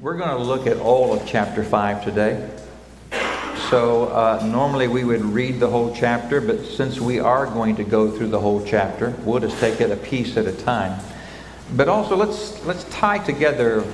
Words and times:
We're 0.00 0.16
going 0.16 0.30
to 0.30 0.38
look 0.38 0.66
at 0.66 0.78
all 0.78 1.12
of 1.12 1.24
chapter 1.24 1.62
5 1.62 2.04
today. 2.04 2.50
So, 3.70 4.06
uh, 4.06 4.44
normally 4.44 4.88
we 4.88 5.04
would 5.04 5.24
read 5.24 5.60
the 5.60 5.70
whole 5.70 5.94
chapter, 5.94 6.40
but 6.40 6.66
since 6.66 7.00
we 7.00 7.20
are 7.20 7.46
going 7.46 7.76
to 7.76 7.84
go 7.84 8.10
through 8.10 8.26
the 8.28 8.40
whole 8.40 8.60
chapter, 8.66 9.14
we'll 9.20 9.38
just 9.38 9.60
take 9.60 9.80
it 9.80 9.92
a 9.92 9.96
piece 9.96 10.36
at 10.36 10.46
a 10.46 10.52
time. 10.52 11.00
But 11.74 11.88
also, 11.88 12.16
let's, 12.16 12.64
let's 12.64 12.84
tie 12.84 13.18
together 13.18 13.84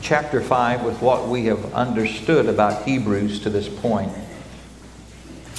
chapter 0.00 0.40
5 0.40 0.84
with 0.84 1.00
what 1.00 1.28
we 1.28 1.46
have 1.46 1.74
understood 1.74 2.46
about 2.46 2.84
Hebrews 2.84 3.40
to 3.40 3.50
this 3.50 3.68
point. 3.68 4.12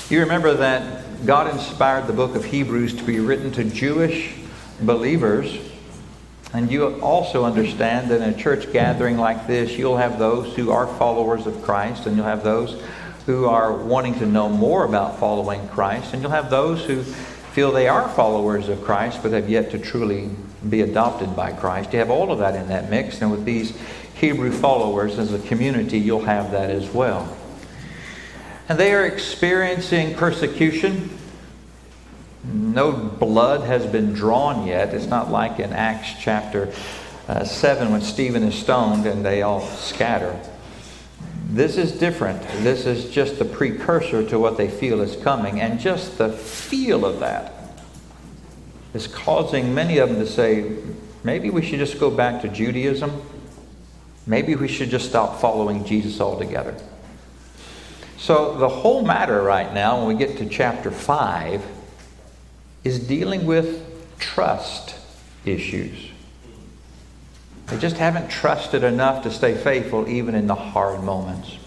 You 0.09 0.21
remember 0.21 0.53
that 0.55 1.25
God 1.25 1.53
inspired 1.53 2.07
the 2.07 2.13
book 2.13 2.35
of 2.35 2.45
Hebrews 2.45 2.95
to 2.95 3.03
be 3.03 3.19
written 3.19 3.51
to 3.53 3.63
Jewish 3.63 4.33
believers. 4.81 5.57
And 6.53 6.71
you 6.71 6.99
also 7.01 7.45
understand 7.45 8.09
that 8.09 8.21
in 8.21 8.33
a 8.33 8.37
church 8.37 8.71
gathering 8.71 9.17
like 9.17 9.45
this, 9.45 9.77
you'll 9.77 9.97
have 9.97 10.17
those 10.17 10.55
who 10.55 10.71
are 10.71 10.87
followers 10.87 11.45
of 11.45 11.61
Christ, 11.61 12.05
and 12.07 12.15
you'll 12.15 12.25
have 12.25 12.43
those 12.43 12.81
who 13.25 13.45
are 13.45 13.71
wanting 13.71 14.15
to 14.15 14.25
know 14.25 14.49
more 14.49 14.85
about 14.85 15.19
following 15.19 15.67
Christ, 15.67 16.13
and 16.13 16.21
you'll 16.21 16.31
have 16.31 16.49
those 16.49 16.83
who 16.85 17.03
feel 17.03 17.71
they 17.71 17.87
are 17.87 18.07
followers 18.09 18.69
of 18.69 18.83
Christ 18.83 19.21
but 19.21 19.31
have 19.31 19.49
yet 19.49 19.71
to 19.71 19.77
truly 19.77 20.31
be 20.67 20.81
adopted 20.81 21.35
by 21.35 21.51
Christ. 21.51 21.93
You 21.93 21.99
have 21.99 22.09
all 22.09 22.31
of 22.31 22.39
that 22.39 22.55
in 22.55 22.67
that 22.67 22.89
mix, 22.89 23.21
and 23.21 23.31
with 23.31 23.45
these 23.45 23.77
Hebrew 24.15 24.51
followers 24.51 25.17
as 25.17 25.33
a 25.33 25.39
community, 25.39 25.97
you'll 25.99 26.25
have 26.25 26.51
that 26.51 26.69
as 26.69 26.89
well. 26.89 27.35
And 28.67 28.77
they 28.77 28.93
are 28.93 29.05
experiencing 29.05 30.15
persecution. 30.15 31.17
No 32.43 32.91
blood 32.91 33.61
has 33.61 33.85
been 33.85 34.13
drawn 34.13 34.67
yet. 34.67 34.93
It's 34.93 35.07
not 35.07 35.31
like 35.31 35.59
in 35.59 35.71
Acts 35.71 36.13
chapter 36.19 36.73
uh, 37.27 37.43
7 37.43 37.91
when 37.91 38.01
Stephen 38.01 38.43
is 38.43 38.55
stoned 38.55 39.05
and 39.05 39.25
they 39.25 39.41
all 39.41 39.61
scatter. 39.61 40.39
This 41.49 41.77
is 41.77 41.91
different. 41.93 42.41
This 42.63 42.85
is 42.85 43.09
just 43.09 43.39
the 43.39 43.45
precursor 43.45 44.27
to 44.29 44.37
what 44.37 44.57
they 44.57 44.69
feel 44.69 45.01
is 45.01 45.15
coming. 45.15 45.61
And 45.61 45.79
just 45.79 46.17
the 46.17 46.29
feel 46.29 47.05
of 47.05 47.19
that 47.21 47.58
is 48.93 49.07
causing 49.07 49.73
many 49.73 49.97
of 49.97 50.09
them 50.09 50.19
to 50.19 50.27
say, 50.27 50.71
maybe 51.23 51.49
we 51.49 51.61
should 51.61 51.79
just 51.79 51.99
go 51.99 52.09
back 52.09 52.41
to 52.41 52.49
Judaism. 52.49 53.21
Maybe 54.25 54.55
we 54.55 54.67
should 54.67 54.89
just 54.89 55.09
stop 55.09 55.39
following 55.39 55.85
Jesus 55.85 56.19
altogether. 56.19 56.75
So, 58.17 58.57
the 58.57 58.67
whole 58.67 59.05
matter 59.05 59.41
right 59.41 59.73
now, 59.73 59.99
when 59.99 60.07
we 60.07 60.15
get 60.15 60.37
to 60.39 60.45
chapter 60.47 60.91
5, 60.91 61.63
is 62.83 62.99
dealing 62.99 63.45
with 63.45 64.19
trust 64.19 64.95
issues. 65.45 66.09
They 67.67 67.77
just 67.77 67.97
haven't 67.97 68.29
trusted 68.29 68.83
enough 68.83 69.23
to 69.23 69.31
stay 69.31 69.55
faithful 69.55 70.07
even 70.09 70.35
in 70.35 70.47
the 70.47 70.55
hard 70.55 71.03
moments. 71.03 71.58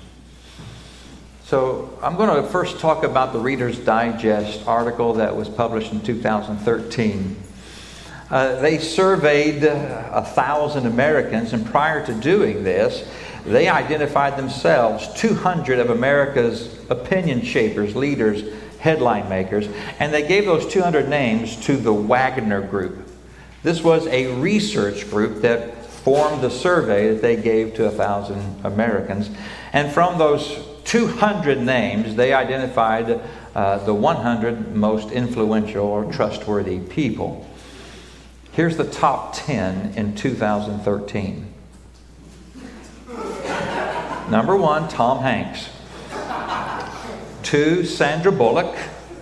So, 1.53 1.91
I'm 2.01 2.17
going 2.17 2.43
to 2.43 2.49
first 2.49 2.81
talk 2.81 3.05
about 3.05 3.35
the 3.35 3.39
Reader's 3.39 3.79
Digest 3.79 4.67
article 4.67 5.13
that 5.13 5.37
was 5.37 5.51
published 5.51 5.93
in 5.93 6.01
2013. 6.01 7.37
Uh, 8.31 8.59
they 8.63 8.79
surveyed 8.79 9.63
a 9.63 10.25
thousand 10.35 10.87
Americans, 10.87 11.53
and 11.53 11.67
prior 11.67 12.07
to 12.07 12.15
doing 12.15 12.65
this, 12.65 13.07
they 13.45 13.69
identified 13.69 14.39
themselves 14.39 15.13
200 15.21 15.79
of 15.79 15.91
America's 15.91 16.75
opinion 16.89 17.43
shapers, 17.43 17.95
leaders, 17.95 18.51
headline 18.79 19.29
makers, 19.29 19.69
and 19.99 20.11
they 20.11 20.27
gave 20.27 20.47
those 20.47 20.67
200 20.73 21.07
names 21.07 21.57
to 21.67 21.77
the 21.77 21.93
Wagner 21.93 22.63
Group. 22.63 23.07
This 23.63 23.83
was 23.83 24.07
a 24.07 24.35
research 24.41 25.11
group 25.11 25.43
that 25.43 25.85
formed 25.85 26.41
the 26.41 26.51
survey 26.51 27.13
that 27.13 27.21
they 27.21 27.37
gave 27.37 27.75
to 27.75 27.85
a 27.85 27.91
thousand 27.91 28.65
Americans. 28.65 29.29
And 29.75 29.93
from 29.93 30.17
those 30.17 30.72
200 30.85 31.61
names, 31.61 32.15
they 32.17 32.33
identified 32.33 33.21
uh, 33.55 33.79
the 33.85 33.95
100 33.95 34.75
most 34.75 35.11
influential 35.11 35.87
or 35.87 36.11
trustworthy 36.13 36.81
people. 36.81 37.49
Here's 38.53 38.77
the 38.77 38.85
top 38.85 39.35
10 39.35 39.95
in 39.97 40.15
2013. 40.15 41.53
Number 44.29 44.57
one, 44.57 44.89
Tom 44.89 45.23
Hanks. 45.23 45.69
Two, 47.43 47.85
Sandra 47.85 48.33
Bullock. 48.33 48.75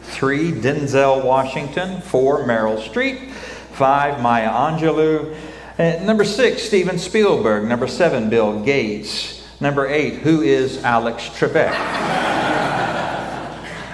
Three, 0.02 0.52
Denzel 0.52 1.24
Washington. 1.24 2.00
Four, 2.00 2.44
Meryl 2.44 2.80
Streep. 2.80 3.30
Five, 3.72 4.20
Maya 4.20 4.50
Angelou. 4.50 5.36
And 5.78 6.06
number 6.06 6.24
six, 6.24 6.62
Steven 6.62 6.98
Spielberg. 6.98 7.66
Number 7.66 7.86
seven, 7.86 8.28
Bill 8.28 8.62
Gates. 8.62 9.39
Number 9.60 9.86
eight, 9.86 10.14
who 10.14 10.40
is 10.40 10.82
Alex 10.84 11.24
Trebek? 11.28 11.74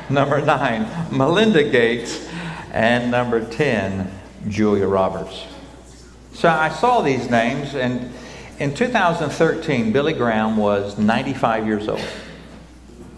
number 0.08 0.40
nine, 0.40 0.88
Melinda 1.10 1.68
Gates. 1.68 2.26
And 2.72 3.10
number 3.10 3.42
10, 3.42 4.10
Julia 4.48 4.86
Roberts. 4.86 5.46
So 6.34 6.48
I 6.48 6.68
saw 6.68 7.00
these 7.00 7.30
names, 7.30 7.74
and 7.74 8.12
in 8.58 8.74
2013, 8.74 9.92
Billy 9.92 10.12
Graham 10.12 10.58
was 10.58 10.98
95 10.98 11.66
years 11.66 11.88
old. 11.88 12.06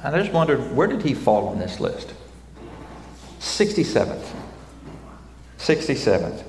And 0.05 0.15
I 0.15 0.21
just 0.21 0.33
wondered, 0.33 0.75
where 0.77 0.87
did 0.87 1.03
he 1.03 1.13
fall 1.13 1.49
on 1.49 1.59
this 1.59 1.81
list? 1.81 2.15
67th. 3.41 4.25
67th. 5.59 6.45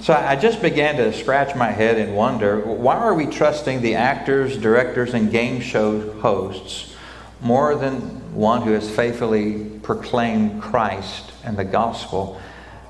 So 0.00 0.12
I 0.12 0.36
just 0.36 0.60
began 0.60 0.96
to 0.96 1.12
scratch 1.12 1.54
my 1.54 1.70
head 1.70 1.98
and 1.98 2.14
wonder 2.14 2.60
why 2.60 2.96
are 2.96 3.14
we 3.14 3.26
trusting 3.26 3.80
the 3.80 3.94
actors, 3.94 4.58
directors, 4.58 5.14
and 5.14 5.30
game 5.30 5.60
show 5.60 6.12
hosts 6.20 6.94
more 7.40 7.74
than 7.74 8.00
one 8.34 8.62
who 8.62 8.72
has 8.72 8.90
faithfully 8.90 9.64
proclaimed 9.82 10.60
Christ 10.60 11.32
and 11.44 11.56
the 11.56 11.64
gospel 11.64 12.40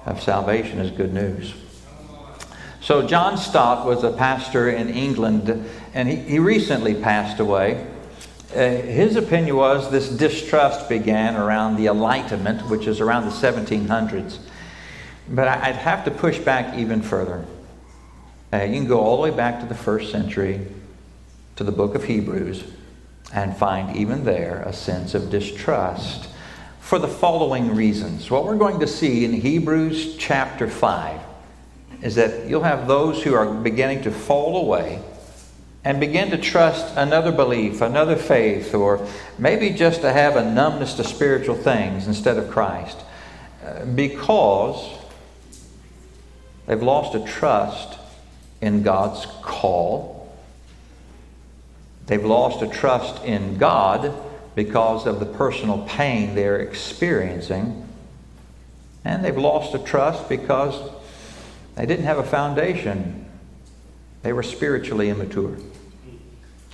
of 0.06 0.22
salvation 0.22 0.80
as 0.80 0.90
good 0.90 1.12
news? 1.12 1.54
So, 2.80 3.06
John 3.06 3.38
Stott 3.38 3.86
was 3.86 4.04
a 4.04 4.12
pastor 4.12 4.68
in 4.68 4.90
England, 4.90 5.70
and 5.94 6.08
he, 6.08 6.16
he 6.16 6.38
recently 6.38 6.94
passed 6.94 7.40
away. 7.40 7.86
Uh, 8.54 8.68
his 8.68 9.16
opinion 9.16 9.56
was 9.56 9.90
this 9.90 10.08
distrust 10.08 10.88
began 10.88 11.36
around 11.36 11.76
the 11.76 11.86
Enlightenment, 11.86 12.68
which 12.68 12.86
is 12.86 13.00
around 13.00 13.24
the 13.24 13.30
1700s. 13.30 14.38
But 15.28 15.48
I'd 15.48 15.76
have 15.76 16.04
to 16.04 16.10
push 16.10 16.38
back 16.38 16.76
even 16.76 17.02
further. 17.02 17.44
Uh, 18.52 18.62
you 18.62 18.74
can 18.74 18.86
go 18.86 19.00
all 19.00 19.16
the 19.16 19.30
way 19.30 19.36
back 19.36 19.60
to 19.60 19.66
the 19.66 19.74
first 19.74 20.12
century, 20.12 20.66
to 21.56 21.64
the 21.64 21.72
book 21.72 21.94
of 21.94 22.04
Hebrews, 22.04 22.64
and 23.32 23.56
find 23.56 23.96
even 23.96 24.24
there 24.24 24.62
a 24.66 24.72
sense 24.72 25.14
of 25.14 25.30
distrust 25.30 26.28
for 26.78 26.98
the 26.98 27.08
following 27.08 27.74
reasons. 27.74 28.30
What 28.30 28.44
we're 28.44 28.56
going 28.56 28.80
to 28.80 28.86
see 28.86 29.24
in 29.24 29.32
Hebrews 29.32 30.16
chapter 30.18 30.68
5 30.68 31.20
is 32.02 32.14
that 32.16 32.46
you'll 32.46 32.62
have 32.62 32.86
those 32.86 33.22
who 33.22 33.34
are 33.34 33.46
beginning 33.46 34.02
to 34.02 34.10
fall 34.10 34.58
away 34.58 35.00
and 35.84 35.98
begin 35.98 36.30
to 36.30 36.38
trust 36.38 36.94
another 36.96 37.32
belief, 37.32 37.80
another 37.80 38.16
faith, 38.16 38.74
or 38.74 39.06
maybe 39.38 39.70
just 39.70 40.02
to 40.02 40.12
have 40.12 40.36
a 40.36 40.44
numbness 40.52 40.94
to 40.94 41.04
spiritual 41.04 41.54
things 41.54 42.06
instead 42.06 42.38
of 42.38 42.50
Christ 42.50 42.98
uh, 43.64 43.84
because 43.86 44.90
they've 46.66 46.82
lost 46.82 47.14
a 47.14 47.24
trust 47.24 47.98
in 48.60 48.82
God's 48.82 49.26
call. 49.42 50.32
They've 52.06 52.24
lost 52.24 52.62
a 52.62 52.68
trust 52.68 53.24
in 53.24 53.58
God 53.58 54.14
because 54.54 55.06
of 55.06 55.20
the 55.20 55.26
personal 55.26 55.84
pain 55.88 56.34
they're 56.34 56.60
experiencing. 56.60 57.86
And 59.04 59.24
they've 59.24 59.36
lost 59.36 59.74
a 59.74 59.78
trust 59.78 60.28
because 60.28 60.90
they 61.74 61.86
didn't 61.86 62.04
have 62.04 62.18
a 62.18 62.24
foundation. 62.24 63.26
They 64.22 64.32
were 64.32 64.42
spiritually 64.42 65.10
immature. 65.10 65.56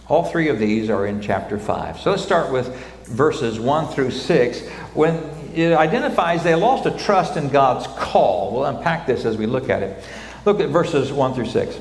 All 0.09 0.25
three 0.25 0.49
of 0.49 0.59
these 0.59 0.91
are 0.91 1.07
in 1.07 1.21
chapter 1.21 1.59
5. 1.59 2.01
So 2.01 2.11
let's 2.11 2.23
start 2.23 2.53
with 2.53 2.75
verses 3.07 3.59
1 3.59 3.89
through 3.89 4.11
6. 4.11 4.69
When 4.95 5.17
it 5.55 5.73
identifies 5.73 6.43
they 6.43 6.55
lost 6.55 6.87
a 6.87 6.91
trust 6.91 7.37
in 7.37 7.49
God's 7.49 7.87
call. 7.99 8.52
We'll 8.52 8.64
unpack 8.64 9.06
this 9.06 9.25
as 9.25 9.37
we 9.37 9.47
look 9.47 9.69
at 9.70 9.82
it. 9.82 10.05
Look 10.44 10.61
at 10.61 10.70
verses 10.70 11.12
1 11.12 11.35
through 11.35 11.47
6. 11.47 11.79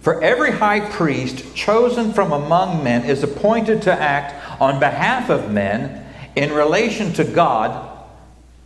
For 0.00 0.22
every 0.22 0.50
high 0.50 0.80
priest 0.80 1.54
chosen 1.54 2.12
from 2.12 2.32
among 2.32 2.82
men 2.82 3.04
is 3.04 3.22
appointed 3.22 3.82
to 3.82 3.92
act 3.92 4.60
on 4.60 4.80
behalf 4.80 5.28
of 5.28 5.50
men 5.50 6.06
in 6.34 6.52
relation 6.52 7.12
to 7.14 7.24
God 7.24 7.88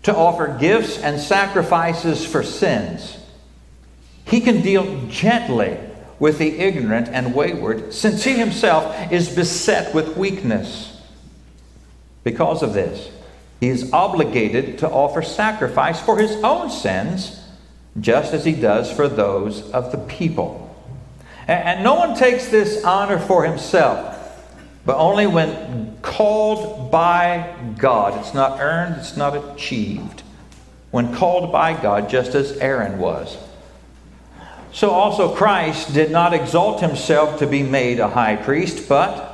to 0.05 0.14
offer 0.14 0.56
gifts 0.58 0.99
and 0.99 1.20
sacrifices 1.20 2.25
for 2.25 2.43
sins. 2.43 3.19
He 4.26 4.40
can 4.40 4.62
deal 4.62 5.06
gently 5.08 5.78
with 6.19 6.38
the 6.38 6.58
ignorant 6.58 7.08
and 7.08 7.34
wayward, 7.34 7.93
since 7.93 8.22
he 8.25 8.34
himself 8.34 9.11
is 9.11 9.34
beset 9.34 9.94
with 9.94 10.16
weakness. 10.16 11.02
Because 12.22 12.62
of 12.62 12.72
this, 12.72 13.11
he 13.64 13.70
is 13.70 13.90
obligated 13.94 14.76
to 14.76 14.90
offer 14.90 15.22
sacrifice 15.22 15.99
for 15.99 16.19
his 16.19 16.32
own 16.44 16.69
sins, 16.69 17.40
just 17.99 18.34
as 18.34 18.44
he 18.44 18.52
does 18.52 18.93
for 18.93 19.08
those 19.08 19.70
of 19.70 19.90
the 19.90 19.96
people. 19.96 20.61
And 21.49 21.82
no 21.82 21.94
one 21.94 22.14
takes 22.14 22.49
this 22.49 22.84
honor 22.84 23.19
for 23.19 23.43
himself, 23.43 24.20
but 24.84 24.99
only 24.99 25.26
when 25.26 25.96
called 26.02 26.90
by 26.90 27.56
God. 27.78 28.20
It's 28.20 28.34
not 28.34 28.61
earned, 28.61 28.96
it's 28.99 29.16
not 29.16 29.34
achieved. 29.34 30.22
When 30.90 31.14
called 31.14 31.50
by 31.50 31.72
God, 31.72 32.11
just 32.11 32.34
as 32.34 32.58
Aaron 32.58 32.99
was. 32.99 33.38
So 34.72 34.90
also 34.90 35.34
Christ 35.34 35.94
did 35.94 36.11
not 36.11 36.34
exalt 36.34 36.82
himself 36.82 37.38
to 37.38 37.46
be 37.46 37.62
made 37.62 37.99
a 37.99 38.08
high 38.08 38.37
priest, 38.37 38.90
but 38.90 39.34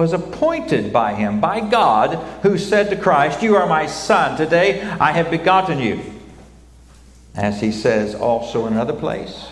was 0.00 0.14
appointed 0.14 0.94
by 0.94 1.12
him, 1.12 1.40
by 1.40 1.60
God, 1.60 2.14
who 2.42 2.56
said 2.56 2.88
to 2.88 2.96
Christ, 2.96 3.42
You 3.42 3.54
are 3.56 3.68
my 3.68 3.86
son, 3.86 4.34
today 4.38 4.80
I 4.82 5.12
have 5.12 5.30
begotten 5.30 5.78
you. 5.78 6.02
As 7.34 7.60
he 7.60 7.70
says 7.70 8.14
also 8.14 8.66
in 8.66 8.72
another 8.72 8.94
place, 8.94 9.48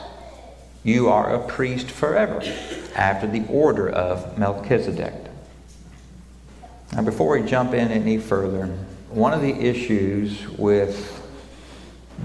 You 0.83 1.11
are 1.11 1.35
a 1.35 1.47
priest 1.47 1.91
forever, 1.91 2.43
after 2.97 3.27
the 3.27 3.45
order 3.49 3.91
of 3.91 4.39
Melchizedek. 4.39 5.13
Now, 6.95 7.03
before 7.03 7.39
we 7.39 7.47
jump 7.47 7.75
in 7.75 7.91
any 7.91 8.17
further, 8.17 8.69
one 9.11 9.35
of 9.35 9.43
the 9.43 9.53
issues 9.53 10.49
with 10.49 11.15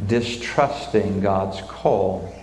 distrusting 0.08 1.20
God's 1.20 1.60
call 1.68 2.34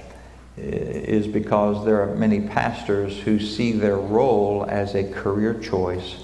is 0.61 1.27
because 1.27 1.85
there 1.85 2.03
are 2.03 2.15
many 2.15 2.41
pastors 2.41 3.19
who 3.19 3.41
see 3.41 3.73
their 3.73 3.97
role 3.97 4.67
as 4.69 4.95
a 4.95 5.05
career 5.05 5.55
choice 5.55 6.17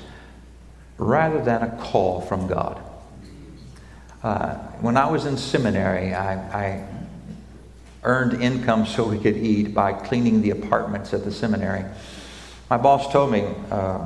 rather 0.99 1.43
than 1.43 1.63
a 1.63 1.77
call 1.77 2.21
from 2.21 2.47
God. 2.47 2.83
Uh, 4.23 4.55
when 4.81 4.97
I 4.97 5.11
was 5.11 5.27
in 5.27 5.37
seminary, 5.37 6.15
I, 6.15 6.35
I, 6.35 6.89
earned 8.03 8.41
income 8.41 8.87
so 8.87 9.09
we 9.09 9.19
could 9.19 9.37
eat 9.37 9.75
by 9.75 9.93
cleaning 9.93 10.41
the 10.41 10.51
apartments 10.51 11.13
at 11.13 11.25
the 11.25 11.33
seminary. 11.33 11.85
My 12.71 12.77
boss 12.77 13.13
told 13.13 13.33
me 13.33 13.45
uh, 13.71 13.99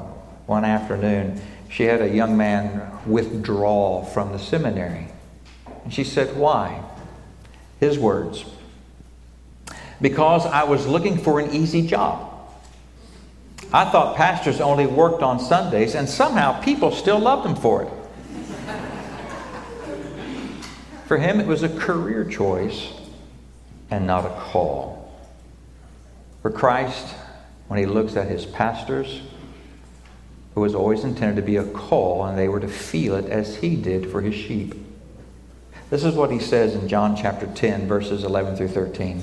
one 0.46 0.64
afternoon 0.64 1.38
she 1.68 1.84
had 1.84 2.00
a 2.00 2.08
young 2.08 2.34
man 2.34 2.90
withdraw 3.06 4.02
from 4.02 4.32
the 4.32 4.38
seminary. 4.38 5.08
And 5.84 5.92
she 5.92 6.02
said, 6.02 6.34
Why? 6.34 6.82
His 7.78 7.98
words 7.98 8.44
because 10.00 10.46
I 10.46 10.64
was 10.64 10.86
looking 10.86 11.18
for 11.18 11.40
an 11.40 11.50
easy 11.52 11.86
job. 11.86 12.26
I 13.72 13.84
thought 13.84 14.16
pastors 14.16 14.60
only 14.60 14.86
worked 14.86 15.22
on 15.22 15.38
Sundays, 15.38 15.94
and 15.94 16.08
somehow 16.08 16.60
people 16.60 16.90
still 16.90 17.18
loved 17.18 17.46
him 17.46 17.54
for 17.54 17.82
it. 17.82 17.92
for 21.06 21.18
him, 21.18 21.38
it 21.38 21.46
was 21.46 21.62
a 21.62 21.68
career 21.68 22.24
choice 22.24 22.88
and 23.90 24.06
not 24.06 24.24
a 24.24 24.30
call. 24.30 25.12
For 26.42 26.50
Christ, 26.50 27.14
when 27.68 27.78
he 27.78 27.86
looks 27.86 28.16
at 28.16 28.28
his 28.28 28.46
pastors, 28.46 29.20
it 30.56 30.58
was 30.58 30.74
always 30.74 31.04
intended 31.04 31.36
to 31.36 31.46
be 31.46 31.56
a 31.56 31.64
call, 31.64 32.24
and 32.24 32.36
they 32.36 32.48
were 32.48 32.60
to 32.60 32.68
feel 32.68 33.14
it 33.14 33.26
as 33.26 33.56
he 33.56 33.76
did 33.76 34.10
for 34.10 34.20
his 34.20 34.34
sheep. 34.34 34.74
This 35.90 36.02
is 36.02 36.14
what 36.14 36.32
he 36.32 36.40
says 36.40 36.74
in 36.74 36.88
John 36.88 37.14
chapter 37.14 37.46
10, 37.46 37.86
verses 37.86 38.24
11 38.24 38.56
through 38.56 38.68
13. 38.68 39.22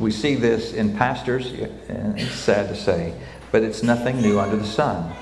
we 0.00 0.10
see 0.10 0.34
this 0.34 0.72
in 0.72 0.96
pastors, 0.96 1.52
it's 1.52 2.34
sad 2.34 2.68
to 2.68 2.76
say, 2.76 3.14
but 3.52 3.62
it's 3.62 3.82
nothing 3.82 4.20
new 4.20 4.40
under 4.40 4.56
the 4.56 4.66
sun. 4.66 5.12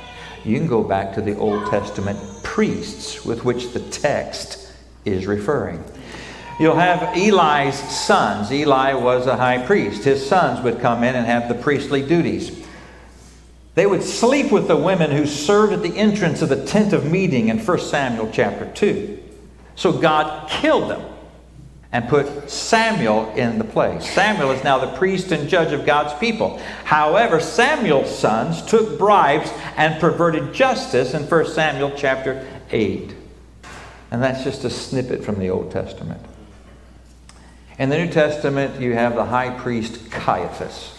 You 0.45 0.59
can 0.59 0.67
go 0.67 0.83
back 0.83 1.15
to 1.15 1.21
the 1.21 1.37
Old 1.37 1.71
Testament 1.71 2.19
priests 2.43 3.25
with 3.25 3.45
which 3.45 3.73
the 3.73 3.81
text 3.81 4.73
is 5.05 5.27
referring. 5.27 5.83
You'll 6.59 6.77
have 6.77 7.17
Eli's 7.17 7.79
sons. 7.79 8.53
Eli 8.53 8.95
was 8.95 9.27
a 9.27 9.37
high 9.37 9.65
priest. 9.65 10.05
His 10.05 10.25
sons 10.27 10.63
would 10.63 10.81
come 10.81 11.03
in 11.03 11.15
and 11.15 11.27
have 11.27 11.49
the 11.49 11.55
priestly 11.55 12.07
duties. 12.07 12.67
They 13.75 13.87
would 13.87 14.03
sleep 14.03 14.53
with 14.53 14.69
the 14.69 14.77
women 14.77 15.11
who 15.11 15.27
served 15.27 15.73
at 15.73 15.83
the 15.83 15.97
entrance 15.97 16.43
of 16.43 16.51
the 16.51 16.65
tent 16.65 16.93
of 16.93 17.11
meeting 17.11 17.49
in 17.49 17.59
1 17.59 17.79
Samuel 17.79 18.31
chapter 18.33 18.71
2. 18.75 19.23
So 19.77 19.93
God 19.93 20.51
killed 20.51 20.91
them 20.91 21.12
and 21.93 22.09
put 22.09 22.50
Samuel 22.50 23.31
in 23.35 23.59
the 23.59 23.65
place. 23.65 24.11
Samuel 24.11 24.50
is 24.53 24.65
now 24.65 24.79
the 24.79 24.97
priest 24.97 25.31
and 25.31 25.49
judge 25.49 25.73
of 25.73 25.85
God's 25.85 26.19
people. 26.19 26.59
However, 26.85 27.39
Samuel's 27.39 28.17
sons 28.19 28.65
took 28.65 28.99
bribes 28.99 29.53
and 29.77 30.00
perverted 30.00 30.55
justice 30.55 31.12
in 31.12 31.25
1 31.25 31.47
Samuel 31.47 31.93
chapter 31.94 32.47
8. 32.71 33.15
And 34.11 34.23
that's 34.23 34.43
just 34.43 34.65
a 34.65 34.71
snippet 34.71 35.23
from 35.23 35.39
the 35.39 35.50
Old 35.50 35.71
Testament. 35.71 36.21
In 37.79 37.91
the 37.91 37.99
New 37.99 38.11
Testament, 38.11 38.81
you 38.81 38.95
have 38.95 39.15
the 39.15 39.25
high 39.25 39.50
priest 39.59 40.11
Caiaphas. 40.11 40.99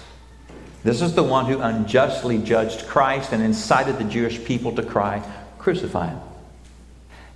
This 0.83 1.01
is 1.01 1.15
the 1.15 1.23
one 1.23 1.45
who 1.45 1.59
unjustly 1.59 2.39
judged 2.39 2.87
Christ 2.87 3.31
and 3.31 3.41
incited 3.41 3.97
the 3.97 4.03
Jewish 4.03 4.43
people 4.43 4.75
to 4.75 4.83
cry, 4.83 5.23
Crucify 5.57 6.09
him. 6.09 6.19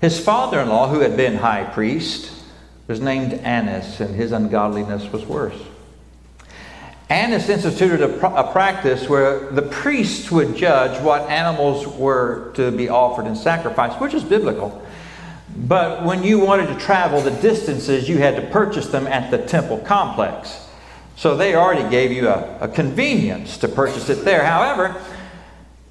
His 0.02 0.20
father 0.20 0.60
in 0.60 0.70
law, 0.70 0.90
who 0.90 1.00
had 1.00 1.16
been 1.16 1.36
high 1.36 1.64
priest, 1.64 2.32
was 2.88 3.02
named 3.02 3.34
Annas, 3.34 4.00
and 4.00 4.16
his 4.16 4.32
ungodliness 4.32 5.12
was 5.12 5.26
worse. 5.26 5.60
Annas 7.10 7.48
instituted 7.48 8.02
a, 8.02 8.18
pr- 8.18 8.26
a, 8.26 8.52
practice 8.52 9.08
where 9.08 9.50
the 9.52 9.62
priests 9.62 10.30
would 10.30 10.56
judge 10.56 11.02
what 11.02 11.30
animals 11.30 11.88
were 11.88 12.52
to 12.56 12.72
be 12.72 12.90
offered 12.90 13.26
in 13.28 13.36
sacrifice, 13.36 13.98
which 14.02 14.14
is 14.14 14.24
biblical. 14.24 14.86
But 15.56 16.04
when 16.04 16.24
you 16.24 16.40
wanted 16.40 16.68
to 16.68 16.76
travel 16.80 17.22
the 17.22 17.32
distances, 17.32 18.10
you 18.10 18.18
had 18.18 18.36
to 18.36 18.42
purchase 18.52 18.88
them 18.88 19.08
at 19.08 19.32
the 19.32 19.38
temple 19.38 19.78
complex. 19.80 20.68
So 21.16 21.36
they 21.36 21.56
already 21.56 21.90
gave 21.90 22.12
you 22.12 22.28
a, 22.28 22.58
a 22.62 22.68
convenience 22.68 23.58
to 23.60 23.70
purchase 23.70 24.10
it 24.10 24.26
there. 24.26 24.44
However, 24.44 25.02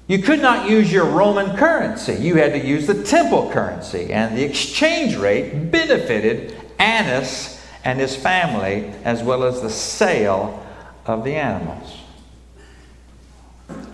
you 0.07 0.19
could 0.19 0.41
not 0.41 0.69
use 0.69 0.91
your 0.91 1.05
Roman 1.05 1.57
currency. 1.57 2.13
You 2.13 2.35
had 2.35 2.53
to 2.53 2.65
use 2.65 2.87
the 2.87 3.03
temple 3.03 3.51
currency, 3.51 4.13
and 4.13 4.37
the 4.37 4.43
exchange 4.43 5.17
rate 5.17 5.69
benefited 5.71 6.55
Annas 6.79 7.61
and 7.83 7.99
his 7.99 8.15
family, 8.15 8.91
as 9.03 9.23
well 9.23 9.43
as 9.43 9.61
the 9.61 9.69
sale 9.69 10.65
of 11.05 11.23
the 11.23 11.35
animals. 11.35 11.97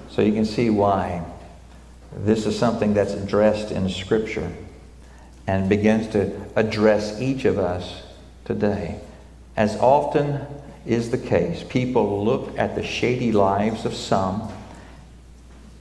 So 0.09 0.21
you 0.21 0.33
can 0.33 0.45
see 0.45 0.69
why 0.69 1.23
this 2.15 2.45
is 2.45 2.57
something 2.57 2.93
that's 2.93 3.13
addressed 3.13 3.71
in 3.71 3.89
Scripture 3.89 4.51
and 5.47 5.67
begins 5.67 6.07
to 6.09 6.31
address 6.55 7.19
each 7.19 7.45
of 7.45 7.57
us 7.57 8.03
today. 8.45 8.99
As 9.57 9.75
often 9.77 10.45
is 10.85 11.11
the 11.11 11.17
case, 11.17 11.63
people 11.63 12.23
look 12.23 12.57
at 12.57 12.75
the 12.75 12.83
shady 12.83 13.31
lives 13.31 13.85
of 13.85 13.93
some 13.93 14.51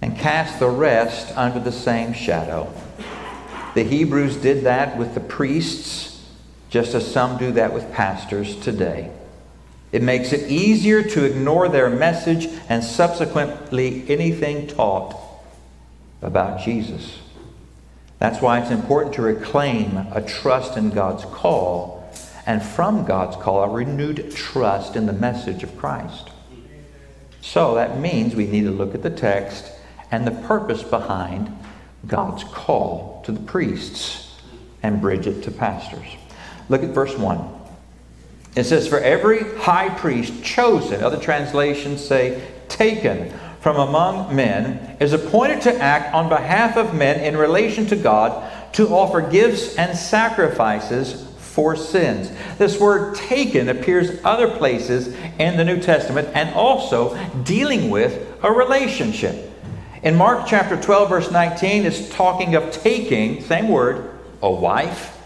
and 0.01 0.19
cast 0.19 0.59
the 0.59 0.69
rest 0.69 1.37
under 1.37 1.61
the 1.61 1.73
same 1.73 2.13
shadow. 2.13 2.73
The 3.75 3.85
Hebrews 3.85 4.37
did 4.37 4.65
that 4.65 4.99
with 4.99 5.15
the 5.15 5.21
priests 5.21 6.12
just 6.73 6.95
as 6.95 7.13
some 7.13 7.37
do 7.37 7.53
that 7.53 7.75
with 7.75 7.93
pastors 7.93 8.57
today. 8.57 9.11
It 9.93 10.03
makes 10.03 10.33
it 10.33 10.51
easier 10.51 11.03
to 11.03 11.25
ignore 11.25 11.69
their 11.69 11.91
message 11.91 12.49
and 12.71 12.83
subsequently 12.83 14.09
anything 14.09 14.67
taught 14.69 15.15
about 16.23 16.61
Jesus. 16.61 17.19
That's 18.19 18.41
why 18.41 18.61
it's 18.61 18.71
important 18.71 19.15
to 19.17 19.23
reclaim 19.23 19.99
a 20.13 20.23
trust 20.27 20.79
in 20.79 20.89
God's 20.91 21.27
call 21.27 22.11
and 22.47 22.63
from 22.63 23.05
God's 23.05 23.37
call 23.37 23.65
a 23.65 23.69
renewed 23.69 24.35
trust 24.35 24.97
in 24.97 25.05
the 25.05 25.13
message 25.13 25.63
of 25.63 25.77
Christ. 25.77 26.31
So 27.43 27.75
that 27.75 28.01
means 28.01 28.35
we 28.35 28.47
need 28.47 28.65
to 28.65 28.71
look 28.71 28.95
at 28.95 29.03
the 29.03 29.11
text 29.11 29.71
and 30.11 30.27
the 30.27 30.47
purpose 30.47 30.83
behind 30.83 31.55
God's 32.07 32.45
call 32.45 33.23
to 33.27 33.33
the 33.33 33.41
priests 33.41 34.39
and 34.83 35.03
bridge 35.03 35.27
it 35.27 35.43
to 35.43 35.51
pastors. 35.51 36.17
Look 36.69 36.83
at 36.83 36.91
verse 36.91 37.17
1. 37.17 37.61
It 38.55 38.65
says, 38.65 38.89
For 38.89 38.99
every 38.99 39.43
high 39.59 39.89
priest 39.89 40.45
chosen, 40.45 41.03
other 41.03 41.19
translations 41.19 42.05
say 42.05 42.47
taken 42.69 43.33
from 43.61 43.77
among 43.77 44.35
men, 44.35 44.97
is 44.99 45.13
appointed 45.13 45.63
to 45.63 45.79
act 45.79 46.13
on 46.13 46.29
behalf 46.29 46.77
of 46.77 46.95
men 46.95 47.21
in 47.21 47.37
relation 47.37 47.87
to 47.87 47.97
God 47.97 48.51
to 48.75 48.89
offer 48.89 49.21
gifts 49.21 49.77
and 49.77 49.97
sacrifices 49.97 51.29
for 51.39 51.77
sins. 51.77 52.33
This 52.59 52.81
word 52.81 53.15
taken 53.15 53.69
appears 53.69 54.19
other 54.25 54.49
places 54.49 55.15
in 55.39 55.57
the 55.57 55.65
New 55.65 55.81
Testament 55.81 56.29
and 56.35 56.53
also 56.55 57.17
dealing 57.45 57.89
with 57.89 58.37
a 58.43 58.51
relationship. 58.51 59.51
In 60.03 60.17
Mark 60.17 60.47
chapter 60.49 60.81
12, 60.81 61.09
verse 61.09 61.31
19, 61.31 61.87
it's 61.87 62.09
talking 62.09 62.57
of 62.57 62.73
taking, 62.73 63.43
same 63.43 63.69
word, 63.69 64.19
a 64.43 64.51
wife. 64.51 65.22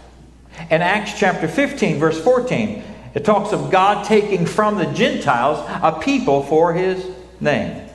In 0.69 0.81
Acts 0.81 1.17
chapter 1.17 1.47
15, 1.47 1.99
verse 1.99 2.21
14, 2.21 2.83
it 3.13 3.23
talks 3.25 3.53
of 3.53 3.71
God 3.71 4.05
taking 4.05 4.45
from 4.45 4.77
the 4.77 4.85
Gentiles 4.85 5.63
a 5.81 5.99
people 5.99 6.43
for 6.43 6.73
his 6.73 7.09
name. 7.39 7.87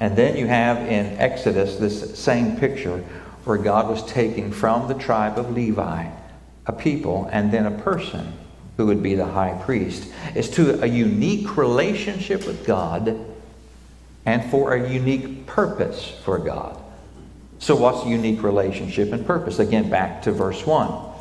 And 0.00 0.16
then 0.16 0.36
you 0.36 0.46
have 0.46 0.78
in 0.78 1.06
Exodus 1.18 1.76
this 1.76 2.18
same 2.18 2.56
picture 2.56 3.04
where 3.44 3.58
God 3.58 3.88
was 3.88 4.04
taking 4.06 4.50
from 4.50 4.88
the 4.88 4.94
tribe 4.94 5.38
of 5.38 5.52
Levi 5.52 6.06
a 6.66 6.72
people 6.72 7.28
and 7.32 7.52
then 7.52 7.66
a 7.66 7.82
person 7.82 8.32
who 8.76 8.86
would 8.86 9.02
be 9.02 9.14
the 9.14 9.26
high 9.26 9.60
priest. 9.64 10.08
It's 10.34 10.48
to 10.50 10.82
a 10.82 10.86
unique 10.86 11.56
relationship 11.56 12.46
with 12.46 12.64
God 12.64 13.18
and 14.24 14.50
for 14.50 14.74
a 14.74 14.90
unique 14.90 15.46
purpose 15.46 16.08
for 16.24 16.38
God. 16.38 16.78
So, 17.58 17.76
what's 17.76 18.06
unique 18.06 18.42
relationship 18.42 19.12
and 19.12 19.26
purpose? 19.26 19.58
Again, 19.58 19.90
back 19.90 20.22
to 20.22 20.32
verse 20.32 20.66
1. 20.66 21.11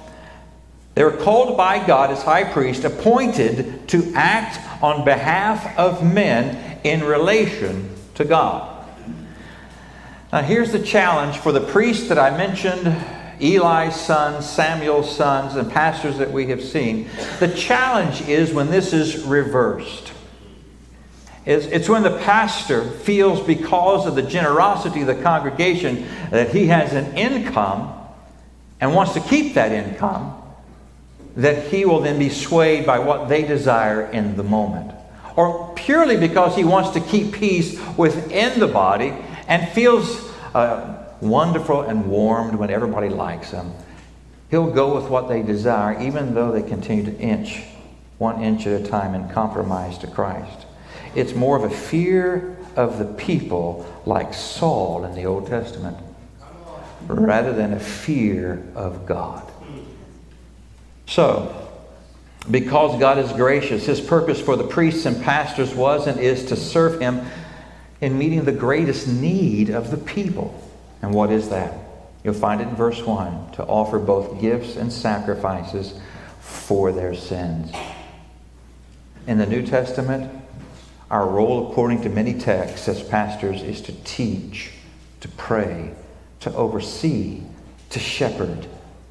They 0.94 1.04
were 1.04 1.12
called 1.12 1.56
by 1.56 1.86
God 1.86 2.12
as 2.12 2.22
high 2.22 2.44
priest, 2.44 2.84
appointed 2.84 3.88
to 3.90 4.12
act 4.14 4.60
on 4.84 5.06
behalf 5.06 5.78
of 5.78 6.04
men 6.04 6.80
in 6.84 7.04
relation 7.04 7.96
to 8.16 8.26
God. 8.26 8.68
Now, 10.34 10.42
here's 10.42 10.72
the 10.72 10.82
challenge 10.82 11.38
for 11.38 11.52
the 11.52 11.62
priests 11.62 12.10
that 12.10 12.18
I 12.18 12.36
mentioned 12.36 12.88
Eli's 13.42 13.96
sons, 13.96 14.48
Samuel's 14.48 15.14
sons, 15.16 15.56
and 15.56 15.72
pastors 15.72 16.18
that 16.18 16.32
we 16.32 16.48
have 16.48 16.64
seen. 16.64 17.10
The 17.40 17.48
challenge 17.48 18.22
is 18.28 18.54
when 18.54 18.70
this 18.70 18.94
is 18.94 19.24
reversed. 19.24 20.14
It's 21.44 21.90
when 21.90 22.04
the 22.04 22.18
pastor 22.20 22.84
feels 22.84 23.42
because 23.42 24.06
of 24.06 24.14
the 24.14 24.22
generosity 24.22 25.02
of 25.02 25.08
the 25.08 25.16
congregation 25.16 26.08
that 26.30 26.54
he 26.54 26.68
has 26.68 26.94
an 26.94 27.18
income 27.18 27.92
and 28.80 28.94
wants 28.94 29.14
to 29.14 29.20
keep 29.22 29.56
that 29.56 29.72
income 29.72 30.38
that 31.42 31.68
he 31.68 31.86
will 31.86 32.00
then 32.00 32.20
be 32.20 32.30
swayed 32.30 32.86
by 32.86 33.00
what 33.00 33.30
they 33.30 33.44
desire 33.44 34.04
in 34.12 34.36
the 34.36 34.44
moment. 34.44 34.92
Or 35.36 35.74
purely 35.76 36.18
because 36.18 36.56
he 36.56 36.64
wants 36.64 36.90
to 36.92 37.00
keep 37.00 37.34
peace 37.34 37.80
within 37.98 38.60
the 38.60 38.68
body 38.68 39.14
and 39.48 39.68
feels 39.70 40.32
uh, 40.54 41.06
wonderful 41.22 41.82
and 41.82 42.06
warmed 42.08 42.56
when 42.56 42.70
everybody 42.70 43.10
likes 43.10 43.52
him. 43.52 43.72
He'll 44.50 44.72
go 44.72 44.96
with 44.96 45.10
what 45.10 45.30
they 45.30 45.42
desire, 45.42 46.00
even 46.02 46.34
though 46.34 46.52
they 46.52 46.62
continue 46.62 47.06
to 47.06 47.18
inch 47.18 47.64
one 48.22 48.44
inch 48.44 48.68
at 48.68 48.80
a 48.80 48.88
time 48.88 49.16
in 49.16 49.28
compromise 49.30 49.98
to 49.98 50.06
Christ. 50.06 50.68
It's 51.16 51.34
more 51.34 51.58
of 51.58 51.64
a 51.64 51.76
fear 51.76 52.56
of 52.76 53.00
the 53.00 53.06
people, 53.06 53.92
like 54.06 54.32
Saul 54.36 55.06
in 55.06 55.16
the 55.16 55.26
Old 55.26 55.48
Testament, 55.48 55.98
rather 57.08 57.52
than 57.52 57.74
a 57.74 57.80
fear 57.80 58.64
of 58.76 59.08
God. 59.08 59.51
So, 61.12 61.54
because 62.50 62.98
God 62.98 63.18
is 63.18 63.34
gracious, 63.34 63.86
His 63.86 64.00
purpose 64.00 64.40
for 64.40 64.56
the 64.56 64.64
priests 64.64 65.06
and 65.06 65.22
pastors 65.22 65.76
was 65.76 66.08
and 66.08 66.18
is 66.18 66.46
to 66.46 66.56
serve 66.56 67.02
Him 67.02 67.26
in 68.00 68.18
meeting 68.18 68.46
the 68.46 68.54
greatest 68.54 69.10
need 69.10 69.72
of 69.72 69.92
the 69.92 69.98
people. 69.98 70.58
And 71.02 71.14
what 71.14 71.30
is 71.30 71.50
that? 71.50 71.74
You'll 72.24 72.34
find 72.34 72.62
it 72.62 72.70
in 72.70 72.76
verse 72.76 73.02
1 73.02 73.52
to 73.56 73.64
offer 73.66 74.00
both 74.00 74.40
gifts 74.40 74.78
and 74.78 74.90
sacrifices 74.90 76.00
for 76.40 76.94
their 76.94 77.14
sins. 77.14 77.74
In 79.28 79.38
the 79.38 79.46
New 79.46 79.68
Testament, 79.68 80.32
our 81.10 81.28
role, 81.28 81.70
according 81.70 82.04
to 82.04 82.10
many 82.10 82.36
texts 82.36 82.88
as 82.88 83.04
pastors, 83.04 83.64
is 83.64 83.82
to 83.82 83.92
teach, 84.06 84.72
to 85.20 85.28
pray, 85.28 85.92
to 86.40 86.56
oversee, 86.56 87.42
to 87.90 88.00
shepherd, 88.00 88.66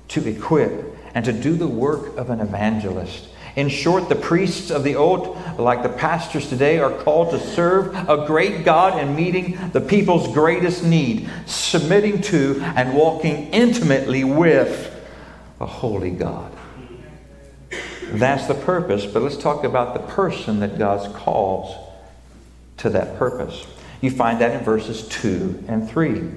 to 0.09 0.27
equip, 0.27 0.90
and 1.15 1.25
to 1.25 1.33
do 1.33 1.55
the 1.57 1.67
work 1.67 2.17
of 2.17 2.31
an 2.31 2.41
evangelist. 2.41 3.29
In 3.57 3.69
short, 3.69 4.09
the 4.09 4.15
priests 4.15 4.71
of 4.71 4.85
the 4.85 4.95
old, 4.95 5.37
like 5.59 5.83
the 5.83 5.89
pastors 5.89 6.49
today, 6.49 6.79
are 6.79 6.93
called 6.93 7.31
to 7.31 7.41
serve 7.41 7.95
a 8.09 8.25
great 8.27 8.65
God 8.65 9.01
in 9.01 9.17
meeting 9.17 9.59
the 9.73 9.81
people's 9.81 10.33
greatest 10.33 10.85
need, 10.85 11.29
submitting 11.47 12.23
to 12.23 12.61
and 12.77 12.95
walking 12.95 13.49
intimately 13.49 14.23
with 14.23 14.97
a 15.61 15.67
holy 15.67 16.11
God. 16.11 16.53
That's 18.13 18.47
the 18.47 18.55
purpose, 18.55 19.07
but 19.07 19.23
let's 19.23 19.37
talk 19.37 19.65
about 19.65 19.95
the 19.95 20.01
person 20.01 20.61
that 20.61 20.79
God 20.79 21.15
calls 21.15 21.77
to 22.79 22.91
that 22.91 23.19
purpose. 23.19 23.67
You 24.01 24.11
find 24.11 24.41
that 24.41 24.53
in 24.53 24.65
verses 24.65 25.07
2 25.09 25.65
and 25.69 25.89
3. 25.89 26.31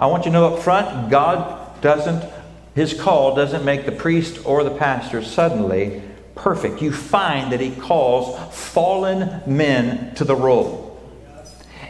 I 0.00 0.06
want 0.06 0.24
you 0.24 0.30
to 0.30 0.38
know 0.38 0.54
up 0.54 0.62
front, 0.62 1.10
God 1.10 1.80
doesn't 1.80 2.24
his 2.74 2.94
call 2.94 3.34
doesn't 3.34 3.64
make 3.64 3.86
the 3.86 3.92
priest 3.92 4.44
or 4.44 4.64
the 4.64 4.70
pastor 4.70 5.22
suddenly 5.22 6.02
perfect. 6.34 6.80
You 6.80 6.92
find 6.92 7.52
that 7.52 7.60
he 7.60 7.70
calls 7.70 8.54
fallen 8.56 9.42
men 9.46 10.14
to 10.14 10.24
the 10.24 10.36
role. 10.36 10.86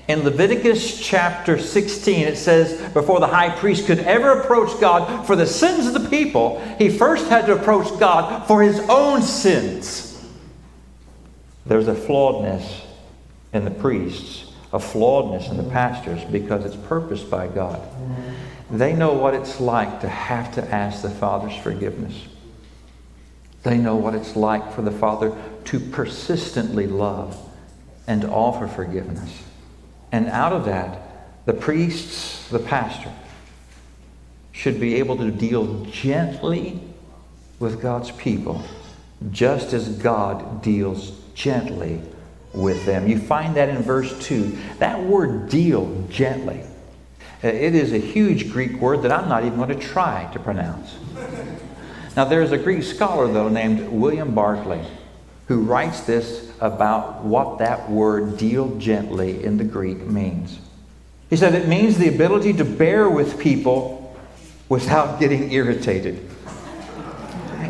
In 0.09 0.25
Leviticus 0.25 0.99
chapter 1.01 1.57
16, 1.57 2.27
it 2.27 2.37
says, 2.37 2.81
before 2.93 3.21
the 3.21 3.29
high 3.29 3.51
priest 3.51 3.87
could 3.87 4.01
ever 4.01 4.41
approach 4.41 4.81
God 4.81 5.25
for 5.25 5.37
the 5.37 5.47
sins 5.47 5.87
of 5.87 5.95
the 5.95 6.09
people, 6.09 6.61
he 6.79 6.89
first 6.89 7.29
had 7.29 7.47
to 7.47 7.53
approach 7.55 7.97
God 8.01 8.49
for 8.49 8.61
his 8.61 8.81
own 8.89 9.23
sins. 9.23 10.27
There's 11.65 11.87
a 11.87 11.95
flawedness 11.95 12.85
in 13.53 13.65
the 13.65 13.71
priests, 13.71 14.51
a 14.73 14.79
flawedness 14.81 15.49
in 15.49 15.57
the 15.57 15.71
pastors 15.71 16.25
because 16.25 16.65
it's 16.65 16.75
purposed 16.89 17.31
by 17.31 17.47
God. 17.47 17.81
They 18.71 18.93
know 18.93 19.13
what 19.15 19.35
it's 19.35 19.61
like 19.61 20.01
to 20.03 20.09
have 20.09 20.55
to 20.55 20.75
ask 20.75 21.03
the 21.03 21.11
Father's 21.11 21.57
forgiveness. 21.57 22.15
They 23.63 23.77
know 23.77 23.97
what 23.97 24.15
it's 24.15 24.37
like 24.37 24.73
for 24.73 24.83
the 24.83 24.93
Father 24.93 25.37
to 25.65 25.81
persistently 25.81 26.87
love 26.87 27.37
and 28.07 28.25
offer 28.25 28.69
forgiveness. 28.69 29.43
And 30.13 30.29
out 30.29 30.53
of 30.53 30.65
that, 30.67 31.47
the 31.47 31.53
priests, 31.53 32.49
the 32.49 32.59
pastor, 32.59 33.13
should 34.53 34.81
be 34.81 34.97
able 34.97 35.17
to 35.17 35.31
deal 35.31 35.85
gently 35.87 36.81
with 37.59 37.83
God's 37.83 38.11
people, 38.13 38.63
just 39.31 39.73
as 39.73 39.89
God 39.89 40.63
deals 40.63 41.13
gently 41.35 42.01
with 42.53 42.85
them. 42.87 43.09
You 43.09 43.19
find 43.19 43.57
that 43.57 43.69
in 43.69 43.83
verse 43.83 44.17
2. 44.27 44.57
That 44.79 45.03
word 45.03 45.49
deal 45.49 46.05
gently 46.09 46.65
Uh, 47.43 47.49
it 47.49 47.75
is 47.75 47.93
a 47.93 47.99
huge 47.99 48.53
Greek 48.53 48.75
word 48.75 49.03
that 49.03 49.13
I'm 49.13 49.29
not 49.29 49.45
even 49.45 49.57
going 49.57 49.71
to 49.71 49.87
try 49.87 50.29
to 50.33 50.39
pronounce. 50.39 50.95
Now, 52.17 52.25
there's 52.27 52.53
a 52.53 52.59
Greek 52.59 52.83
scholar, 52.83 53.33
though, 53.33 53.49
named 53.49 53.89
William 53.89 54.35
Barclay, 54.35 54.85
who 55.49 55.63
writes 55.63 56.01
this 56.03 56.53
about 56.61 57.25
what 57.25 57.59
that 57.59 57.91
word 57.91 58.37
deal 58.37 58.77
gently 58.77 59.43
in 59.43 59.57
the 59.57 59.65
Greek 59.65 60.07
means. 60.07 60.59
He 61.31 61.37
said 61.37 61.55
it 61.55 61.69
means 61.69 61.97
the 61.97 62.09
ability 62.09 62.53
to 62.55 62.65
bear 62.65 63.09
with 63.09 63.39
people 63.39 64.15
without 64.69 65.19
getting 65.19 65.53
irritated. 65.53 66.27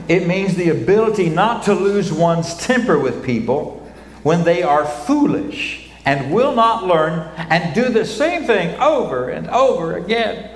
It 0.09 0.27
means 0.27 0.57
the 0.57 0.71
ability 0.71 1.29
not 1.29 1.65
to 1.65 1.75
lose 1.75 2.12
one's 2.12 2.57
temper 2.57 2.99
with 2.99 3.25
people 3.25 3.77
when 4.23 4.43
they 4.43 4.62
are 4.62 4.85
foolish 4.85 5.89
and 6.04 6.33
will 6.33 6.54
not 6.54 6.87
learn 6.87 7.30
and 7.37 7.75
do 7.75 7.90
the 7.90 8.04
same 8.04 8.45
thing 8.45 8.78
over 8.80 9.28
and 9.28 9.49
over 9.49 9.97
again. 9.97 10.50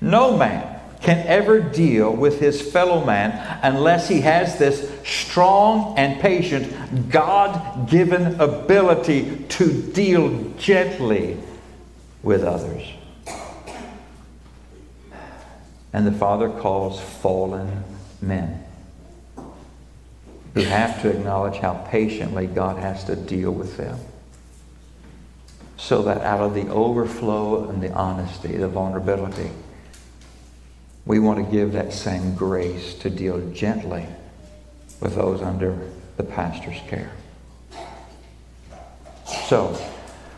No 0.00 0.36
man 0.36 0.80
can 1.02 1.26
ever 1.26 1.60
deal 1.60 2.14
with 2.14 2.40
his 2.40 2.60
fellow 2.60 3.04
man 3.04 3.60
unless 3.62 4.08
he 4.08 4.20
has 4.20 4.58
this 4.58 4.90
strong 5.04 5.98
and 5.98 6.20
patient, 6.20 7.10
God 7.10 7.88
given 7.88 8.40
ability 8.40 9.44
to 9.48 9.82
deal 9.92 10.50
gently 10.58 11.38
with 12.22 12.44
others. 12.44 12.86
And 15.92 16.06
the 16.06 16.12
Father 16.12 16.50
calls 16.50 17.00
fallen 17.00 17.82
men 18.20 18.62
who 20.54 20.60
have 20.60 21.00
to 21.02 21.10
acknowledge 21.10 21.56
how 21.56 21.74
patiently 21.88 22.46
God 22.46 22.78
has 22.78 23.04
to 23.04 23.16
deal 23.16 23.50
with 23.50 23.76
them 23.76 23.98
so 25.80 26.02
that 26.02 26.18
out 26.18 26.40
of 26.40 26.52
the 26.52 26.68
overflow 26.68 27.68
and 27.70 27.82
the 27.82 27.90
honesty, 27.94 28.54
the 28.54 28.68
vulnerability, 28.68 29.50
we 31.06 31.18
want 31.18 31.42
to 31.42 31.50
give 31.50 31.72
that 31.72 31.90
same 31.92 32.34
grace 32.34 32.92
to 32.94 33.08
deal 33.08 33.40
gently 33.52 34.06
with 35.00 35.14
those 35.14 35.40
under 35.40 35.78
the 36.18 36.22
pastor's 36.22 36.78
care. 36.86 37.10
So, 39.48 39.68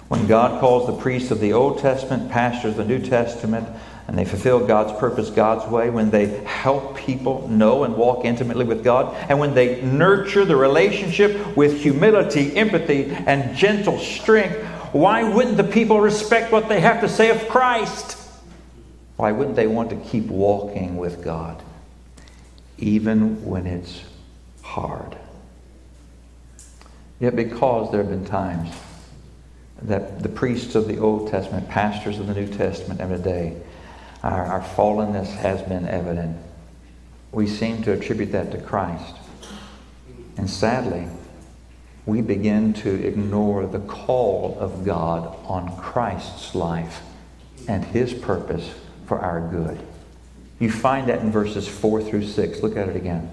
when 0.08 0.28
God 0.28 0.61
calls 0.61 0.87
the 0.87 0.96
priests 0.96 1.32
of 1.32 1.40
the 1.40 1.52
Old 1.52 1.80
Testament 1.80 2.30
pastors 2.30 2.72
of 2.72 2.76
the 2.76 2.84
New 2.84 3.00
Testament, 3.00 3.68
and 4.06 4.16
they 4.16 4.25
fulfill 4.25 4.64
God's 4.64 4.99
purpose 5.00 5.28
God's 5.28 5.68
way, 5.70 5.90
when 5.90 6.11
they 6.11 6.26
help 6.44 6.96
people 6.96 7.49
know 7.49 7.82
and 7.82 7.96
walk 7.96 8.25
intimately 8.25 8.64
with 8.64 8.84
God, 8.84 9.14
and 9.28 9.40
when 9.40 9.54
they 9.54 9.82
nurture 9.82 10.44
the 10.44 10.56
relationship 10.56 11.56
with 11.56 11.80
humility, 11.80 12.56
empathy, 12.56 13.11
and 13.11 13.56
gentle 13.56 13.99
strength, 13.99 14.68
why 14.92 15.22
wouldn't 15.22 15.56
the 15.56 15.64
people 15.64 16.00
respect 16.00 16.52
what 16.52 16.68
they 16.68 16.80
have 16.80 17.00
to 17.00 17.08
say 17.08 17.30
of 17.30 17.49
Christ? 17.49 18.18
Why 19.16 19.32
wouldn't 19.32 19.56
they 19.56 19.66
want 19.66 19.90
to 19.90 19.96
keep 19.96 20.26
walking 20.26 20.96
with 20.96 21.22
God, 21.22 21.62
even 22.78 23.44
when 23.44 23.66
it's 23.66 24.02
hard? 24.62 25.16
Yet, 27.20 27.37
because 27.37 27.90
there 27.90 28.02
have 28.02 28.11
been 28.11 28.25
times 28.25 28.75
that 29.82 30.22
the 30.22 30.28
priests 30.28 30.75
of 30.75 30.88
the 30.88 30.99
Old 30.99 31.30
Testament, 31.30 31.68
pastors 31.68 32.18
of 32.18 32.26
the 32.26 32.34
New 32.34 32.49
Testament 32.49 33.00
of 33.00 33.11
today, 33.11 33.56
our, 34.22 34.44
our 34.44 34.61
fallenness 34.61 35.28
has 35.37 35.62
been 35.62 35.87
evident. 35.87 36.37
We 37.32 37.46
seem 37.46 37.82
to 37.84 37.92
attribute 37.92 38.32
that 38.32 38.50
to 38.52 38.61
Christ. 38.61 39.14
And 40.37 40.49
sadly, 40.49 41.06
we 42.04 42.21
begin 42.21 42.73
to 42.73 43.06
ignore 43.06 43.66
the 43.66 43.78
call 43.80 44.56
of 44.59 44.85
God 44.85 45.37
on 45.47 45.76
Christ's 45.76 46.54
life 46.54 47.02
and 47.68 47.85
his 47.85 48.12
purpose 48.12 48.73
for 49.06 49.21
our 49.21 49.40
good. 49.40 49.80
You 50.59 50.71
find 50.71 51.09
that 51.09 51.21
in 51.21 51.30
verses 51.30 51.68
4 51.68 52.02
through 52.02 52.26
6. 52.26 52.62
Look 52.62 52.76
at 52.76 52.88
it 52.88 52.97
again. 52.97 53.30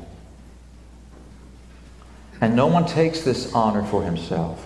And 2.41 2.55
no 2.55 2.67
one 2.67 2.85
takes 2.85 3.21
this 3.21 3.53
honor 3.53 3.83
for 3.83 4.03
himself, 4.03 4.65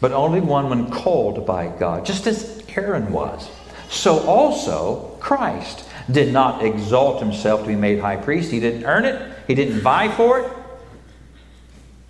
but 0.00 0.12
only 0.12 0.40
one 0.40 0.70
when 0.70 0.90
called 0.90 1.46
by 1.46 1.68
God, 1.68 2.06
just 2.06 2.26
as 2.26 2.62
Aaron 2.74 3.12
was. 3.12 3.48
So 3.90 4.20
also 4.20 5.16
Christ 5.20 5.86
did 6.10 6.32
not 6.32 6.64
exalt 6.64 7.20
himself 7.22 7.62
to 7.62 7.68
be 7.68 7.76
made 7.76 8.00
high 8.00 8.16
priest. 8.16 8.50
He 8.50 8.60
didn't 8.60 8.84
earn 8.84 9.04
it, 9.04 9.36
he 9.46 9.54
didn't 9.54 9.80
vie 9.80 10.08
for 10.16 10.40
it. 10.40 10.50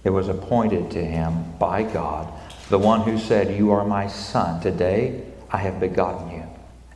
It 0.04 0.10
was 0.10 0.28
appointed 0.28 0.90
to 0.92 1.04
him 1.04 1.52
by 1.58 1.82
God, 1.82 2.30
the 2.68 2.78
one 2.78 3.00
who 3.00 3.18
said, 3.18 3.56
You 3.56 3.72
are 3.72 3.84
my 3.84 4.06
son. 4.06 4.60
Today 4.60 5.22
I 5.50 5.56
have 5.56 5.80
begotten 5.80 6.30
you. 6.30 6.44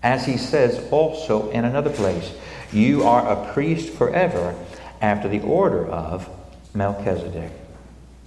As 0.03 0.27
he 0.27 0.37
says 0.37 0.87
also 0.91 1.51
in 1.51 1.65
another 1.65 1.91
place, 1.91 2.33
You 2.71 3.05
are 3.05 3.27
a 3.27 3.53
priest 3.53 3.95
forever 3.95 4.55
after 5.01 5.29
the 5.29 5.41
order 5.41 5.87
of 5.87 6.29
Melchizedek. 6.75 7.51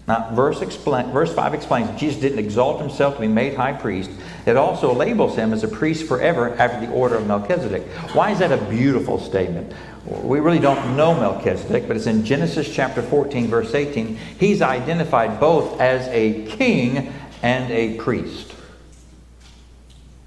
Now, 0.08 0.34
verse, 0.34 0.62
explain, 0.62 1.12
verse 1.12 1.34
5 1.34 1.54
explains 1.54 2.00
Jesus 2.00 2.20
didn't 2.20 2.40
exalt 2.40 2.82
himself 2.82 3.16
to 3.16 3.22
be 3.22 3.28
made 3.28 3.54
high 3.54 3.74
priest. 3.74 4.10
It 4.48 4.58
also 4.58 4.94
labels 4.94 5.36
him 5.36 5.54
as 5.54 5.64
a 5.64 5.68
priest 5.68 6.08
forever 6.08 6.56
after 6.58 6.84
the 6.84 6.92
order 6.92 7.16
of 7.16 7.28
Melchizedek. 7.28 7.84
Why 8.14 8.32
is 8.32 8.40
that 8.40 8.52
a 8.52 8.58
beautiful 8.66 9.20
statement? 9.20 9.74
We 10.06 10.40
really 10.40 10.60
don't 10.60 10.98
know 10.98 11.14
Melchizedek, 11.14 11.88
but 11.88 11.96
it's 11.96 12.08
in 12.08 12.26
Genesis 12.26 12.74
chapter 12.74 13.04
14, 13.04 13.48
verse 13.48 13.76
18. 13.76 14.16
He's 14.40 14.62
identified 14.62 15.40
both 15.40 15.80
as 15.80 16.08
a 16.08 16.46
king 16.46 17.14
and 17.44 17.72
a 17.72 17.98
priest. 17.98 18.56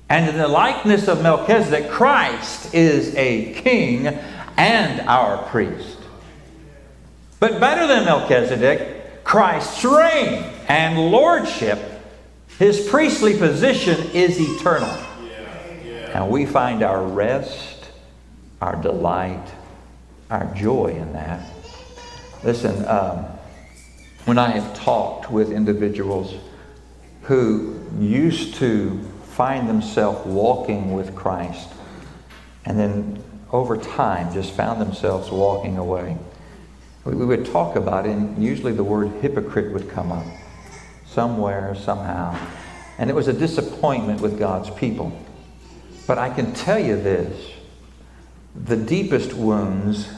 And 0.09 0.29
in 0.29 0.37
the 0.37 0.47
likeness 0.47 1.09
of 1.09 1.23
Melchizedek, 1.23 1.91
Christ 1.91 2.73
is 2.73 3.17
a 3.17 3.53
king 3.55 4.07
and 4.57 5.01
our 5.09 5.39
priest. 5.49 5.99
But 7.41 7.59
better 7.59 7.89
than 7.89 8.05
Melchizedek, 8.05 9.25
Christ's 9.25 9.85
reign 9.85 10.45
and 10.69 11.11
lordship, 11.11 11.81
his 12.59 12.89
priestly 12.89 13.37
position 13.37 14.11
is 14.13 14.39
eternal. 14.39 14.89
And 16.15 16.31
we 16.31 16.47
find 16.47 16.85
our 16.85 17.05
rest, 17.05 17.91
our 18.61 18.77
delight, 18.81 19.45
our 20.31 20.53
joy 20.55 20.89
in 20.89 21.13
that. 21.13 21.47
Listen, 22.43 22.85
um, 22.87 23.27
when 24.25 24.39
I 24.39 24.51
have 24.51 24.75
talked 24.75 25.31
with 25.31 25.53
individuals 25.53 26.35
who 27.23 27.81
used 27.99 28.55
to 28.57 29.03
find 29.33 29.69
themselves 29.69 30.27
walking 30.27 30.93
with 30.93 31.15
Christ 31.15 31.69
and 32.65 32.79
then 32.79 33.23
over 33.53 33.77
time 33.77 34.33
just 34.33 34.53
found 34.53 34.81
themselves 34.81 35.31
walking 35.31 35.79
away, 35.79 36.17
we, 37.05 37.15
we 37.15 37.27
would 37.27 37.47
talk 37.47 37.77
about 37.77 38.07
it, 38.07 38.11
and 38.11 38.43
usually 38.43 38.73
the 38.73 38.85
word 38.85 39.09
hypocrite 39.21 39.73
would 39.73 39.91
come 39.91 40.11
up 40.11 40.27
somewhere, 41.07 41.75
somehow. 41.75 42.37
And 42.99 43.09
it 43.11 43.13
was 43.15 43.29
a 43.29 43.33
disappointment 43.33 44.21
with 44.21 44.39
God's 44.39 44.71
people. 44.71 45.13
But 46.07 46.19
I 46.19 46.31
can 46.31 46.53
tell 46.53 46.79
you 46.79 46.97
this 46.97 47.54
the 48.55 48.77
deepest 48.77 49.33
wounds 49.33 50.09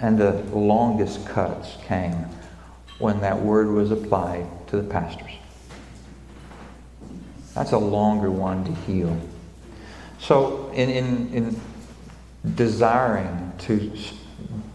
and 0.00 0.18
the 0.18 0.32
longest 0.52 1.26
cuts 1.26 1.76
came 1.86 2.26
when 2.98 3.20
that 3.20 3.40
word 3.40 3.68
was 3.68 3.90
applied 3.90 4.46
to 4.68 4.76
the 4.76 4.88
pastors. 4.88 5.32
That's 7.54 7.72
a 7.72 7.78
longer 7.78 8.30
one 8.30 8.64
to 8.64 8.72
heal. 8.72 9.18
So, 10.20 10.70
in, 10.74 10.90
in, 10.90 11.34
in 11.34 11.60
desiring 12.54 13.52
to 13.58 13.92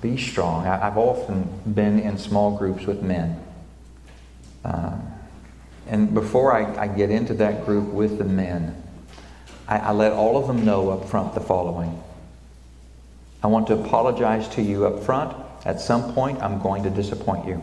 be 0.01 0.17
strong, 0.17 0.67
I, 0.67 0.77
have 0.77 0.97
often 0.97 1.47
been 1.73 1.99
in 1.99 2.17
small 2.17 2.57
groups 2.57 2.85
with 2.85 3.01
men. 3.01 3.41
Uh, 4.65 4.97
and 5.87 6.13
before 6.13 6.53
I, 6.53 6.83
I, 6.83 6.87
get 6.87 7.09
into 7.09 7.33
that 7.35 7.65
group 7.65 7.85
with 7.85 8.17
the 8.17 8.23
men, 8.23 8.81
I, 9.67 9.79
I 9.79 9.91
let 9.91 10.13
all 10.13 10.37
of 10.37 10.47
them 10.47 10.65
know 10.65 10.89
up 10.89 11.09
front 11.09 11.33
the 11.33 11.41
following. 11.41 12.01
I 13.43 13.47
want 13.47 13.67
to 13.67 13.73
apologize 13.73 14.47
to 14.49 14.61
you 14.61 14.85
up 14.85 15.03
front. 15.03 15.35
At 15.65 15.81
some 15.81 16.13
point, 16.13 16.41
I'm 16.41 16.61
going 16.61 16.83
to 16.83 16.89
disappoint 16.89 17.45
you. 17.45 17.61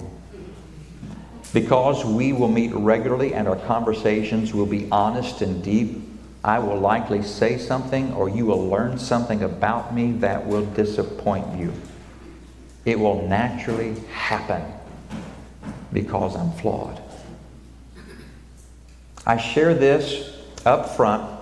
Because 1.54 2.04
we 2.04 2.32
will 2.32 2.48
meet 2.48 2.72
regularly 2.74 3.34
and 3.34 3.48
our 3.48 3.56
conversations 3.56 4.52
will 4.52 4.66
be 4.66 4.88
honest 4.92 5.40
and 5.40 5.64
deep, 5.64 6.02
I 6.44 6.58
will 6.58 6.78
likely 6.78 7.22
say 7.22 7.58
something 7.58 8.12
or 8.12 8.28
you 8.28 8.46
will 8.46 8.68
learn 8.68 8.98
something 8.98 9.42
about 9.42 9.94
me 9.94 10.12
that 10.12 10.46
will 10.46 10.64
disappoint 10.66 11.58
you. 11.58 11.72
It 12.84 12.98
will 12.98 13.26
naturally 13.26 13.98
happen 14.12 14.62
because 15.92 16.36
I'm 16.36 16.52
flawed. 16.52 17.02
I 19.26 19.36
share 19.38 19.74
this 19.74 20.36
up 20.64 20.96
front 20.96 21.38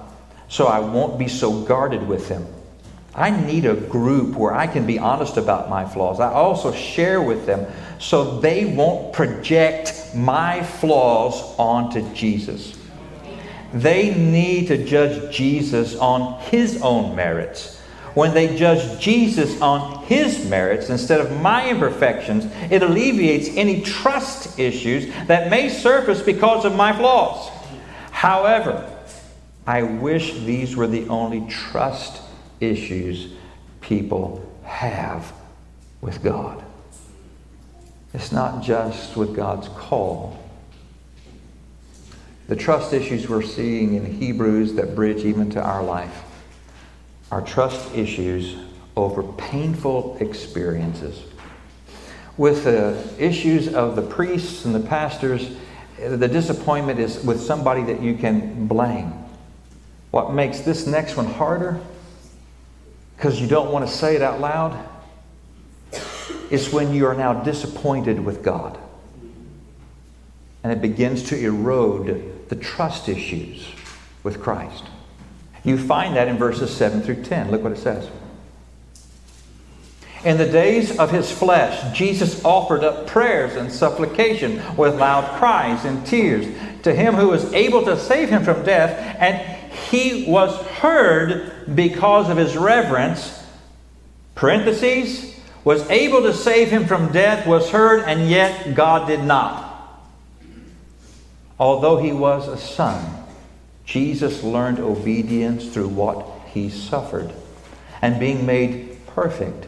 so 0.49 0.67
I 0.67 0.79
won't 0.81 1.19
be 1.19 1.29
so 1.29 1.63
guarded 1.63 2.07
with 2.07 2.29
them. 2.29 2.47
I 3.15 3.31
need 3.31 3.65
a 3.65 3.75
group 3.75 4.37
where 4.37 4.55
I 4.55 4.67
can 4.67 4.87
be 4.87 4.99
honest 4.99 5.37
about 5.37 5.71
my 5.71 5.85
flaws. 5.85 6.21
I 6.21 6.33
also 6.33 6.73
share 6.73 7.23
with 7.23 7.47
them 7.47 7.67
so 7.99 8.39
they 8.41 8.65
won't 8.65 9.13
project 9.13 10.13
my 10.15 10.63
flaws 10.63 11.55
onto 11.59 12.03
Jesus. 12.15 12.77
They 13.73 14.15
need 14.15 14.69
to 14.69 14.85
judge 14.85 15.35
Jesus 15.35 15.97
on 15.97 16.41
his 16.43 16.81
own 16.83 17.17
merits. 17.17 17.77
When 18.15 18.35
they 18.35 18.57
judge 18.57 19.01
Jesus 19.01 19.61
on 19.61 20.05
his 20.05 20.49
merits 20.49 20.89
instead 20.91 21.21
of 21.21 21.41
my 21.41 21.69
imperfections, 21.69 22.47
it 22.71 22.83
alleviates 22.83 23.49
any 23.51 23.83
trust 23.83 24.59
issues 24.59 25.13
that 25.27 25.51
may 25.51 25.69
surface 25.69 26.23
because 26.23 26.65
of 26.65 26.75
my 26.75 26.93
flaws. 26.97 27.51
However, 28.11 28.91
I 29.67 29.83
wish 29.83 30.33
these 30.41 30.75
were 30.75 30.87
the 30.87 31.09
only 31.09 31.47
trust 31.49 32.23
issues 32.61 33.33
people 33.81 34.45
have 34.65 35.33
with 36.01 36.23
God. 36.23 36.65
It's 38.15 38.33
not 38.33 38.63
just 38.63 39.17
with 39.17 39.35
God's 39.35 39.69
call. 39.69 40.39
The 42.49 42.57
trust 42.57 42.93
issues 42.93 43.29
we're 43.29 43.43
seeing 43.43 43.95
in 43.95 44.19
Hebrews 44.19 44.75
that 44.75 44.95
bridge 44.95 45.25
even 45.25 45.51
to 45.51 45.63
our 45.63 45.83
life 45.83 46.23
are 47.31 47.43
trust 47.43 47.95
issues 47.95 48.57
over 48.97 49.23
painful 49.23 50.17
experiences. 50.21 51.23
With 52.39 52.65
the 52.65 53.07
issues 53.19 53.73
of 53.75 53.97
the 53.97 54.03
priests 54.03 54.65
and 54.65 54.75
the 54.75 54.81
pastors, 54.81 55.51
the 55.99 56.29
disappointment 56.29 56.99
is 56.99 57.23
with 57.23 57.41
somebody 57.41 57.83
that 57.85 58.01
you 58.01 58.15
can 58.15 58.67
blame. 58.67 59.13
What 60.11 60.33
makes 60.33 60.61
this 60.61 60.87
next 60.87 61.17
one 61.17 61.27
harder 61.27 61.81
because 63.19 63.41
you 63.41 63.49
don't 63.49 63.73
want 63.73 63.85
to 63.85 63.93
say 63.93 64.15
it 64.15 64.23
out 64.23 64.41
loud, 64.41 64.79
it's 66.53 66.73
when 66.73 66.95
you 66.95 67.05
are 67.05 67.17
now 67.17 67.33
disappointed 67.33 68.21
with 68.21 68.45
God. 68.45 68.79
And 70.63 70.73
it 70.73 70.81
begins 70.81 71.25
to 71.31 71.37
erode 71.37 72.49
the 72.49 72.55
trust 72.55 73.09
issues 73.09 73.67
with 74.23 74.41
Christ. 74.41 74.85
You 75.65 75.77
find 75.77 76.15
that 76.15 76.29
in 76.29 76.39
verses 76.39 76.71
7 76.71 77.03
through 77.03 77.25
10. 77.25 77.51
Look 77.51 77.65
what 77.65 77.73
it 77.73 77.79
says. 77.79 78.09
In 80.25 80.39
the 80.39 80.47
days 80.47 80.97
of 80.97 81.11
his 81.11 81.29
flesh, 81.29 81.97
Jesus 81.97 82.45
offered 82.45 82.85
up 82.85 83.09
prayers 83.09 83.57
and 83.57 83.71
supplication 83.71 84.63
with 84.77 84.95
loud 84.95 85.41
cries 85.41 85.85
and 85.85 86.07
tears 86.07 86.47
to 86.85 86.95
him 86.95 87.15
who 87.15 87.29
was 87.29 87.53
able 87.53 87.85
to 87.85 87.99
save 87.99 88.29
him 88.29 88.45
from 88.45 88.65
death, 88.65 89.17
and 89.19 89.58
he 89.91 90.25
was 90.27 90.57
heard 90.67 91.75
because 91.75 92.31
of 92.31 92.37
his 92.37 92.57
reverence. 92.57 93.45
Parentheses, 94.35 95.39
was 95.69 95.89
able 95.91 96.23
to 96.23 96.33
save 96.33 96.71
him 96.71 96.87
from 96.87 97.13
death, 97.13 97.47
was 97.47 97.69
heard, 97.69 98.03
and 98.05 98.31
yet 98.31 98.75
God 98.75 99.07
did 99.07 99.23
not. 99.23 99.67
Although 101.59 101.99
he 101.99 102.11
was 102.11 102.49
a 102.49 102.57
son, 102.57 103.27
Jesus 103.85 104.43
learned 104.43 104.79
obedience 104.79 105.69
through 105.69 105.89
what 105.89 106.27
he 106.55 106.71
suffered. 106.71 107.33
And 108.01 108.19
being 108.19 108.47
made 108.47 108.97
perfect, 109.09 109.67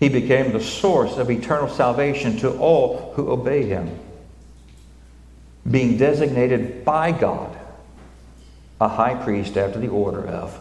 he 0.00 0.08
became 0.08 0.52
the 0.52 0.62
source 0.62 1.18
of 1.18 1.30
eternal 1.30 1.68
salvation 1.68 2.38
to 2.38 2.56
all 2.58 3.12
who 3.14 3.30
obey 3.30 3.66
him. 3.66 3.98
Being 5.70 5.98
designated 5.98 6.82
by 6.82 7.12
God 7.12 7.51
a 8.82 8.88
high 8.88 9.14
priest 9.14 9.56
after 9.56 9.78
the 9.78 9.86
order 9.86 10.26
of 10.26 10.58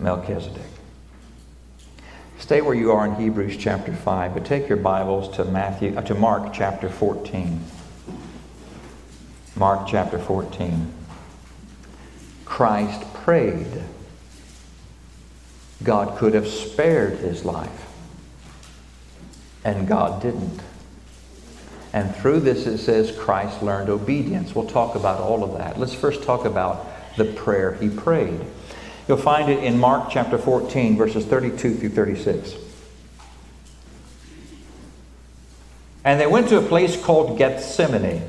Melchizedek. 0.00 0.66
Stay 2.40 2.60
where 2.62 2.74
you 2.74 2.90
are 2.90 3.06
in 3.06 3.14
Hebrews 3.14 3.56
chapter 3.56 3.94
5, 3.94 4.34
but 4.34 4.44
take 4.44 4.68
your 4.68 4.76
Bibles 4.76 5.36
to 5.36 5.44
Matthew 5.44 5.96
uh, 5.96 6.02
to 6.02 6.16
Mark 6.16 6.52
chapter 6.52 6.88
14. 6.88 7.60
Mark 9.54 9.86
chapter 9.86 10.18
14. 10.18 10.92
Christ 12.44 13.14
prayed. 13.14 13.84
God 15.84 16.18
could 16.18 16.34
have 16.34 16.48
spared 16.48 17.18
his 17.18 17.44
life, 17.44 17.86
and 19.64 19.86
God 19.86 20.20
didn't. 20.20 20.60
And 21.92 22.12
through 22.16 22.40
this, 22.40 22.66
it 22.66 22.78
says 22.78 23.16
Christ 23.16 23.62
learned 23.62 23.90
obedience. 23.90 24.56
We'll 24.56 24.66
talk 24.66 24.96
about 24.96 25.20
all 25.20 25.44
of 25.44 25.56
that. 25.58 25.78
Let's 25.78 25.94
first 25.94 26.24
talk 26.24 26.44
about 26.44 26.89
the 27.16 27.24
prayer 27.24 27.72
he 27.74 27.88
prayed. 27.88 28.40
You'll 29.08 29.18
find 29.18 29.50
it 29.50 29.64
in 29.64 29.78
Mark 29.78 30.08
chapter 30.10 30.38
14, 30.38 30.96
verses 30.96 31.24
32 31.26 31.74
through 31.74 31.88
36. 31.88 32.54
And 36.04 36.20
they 36.20 36.26
went 36.26 36.48
to 36.48 36.58
a 36.58 36.62
place 36.62 37.00
called 37.00 37.36
Gethsemane. 37.36 38.22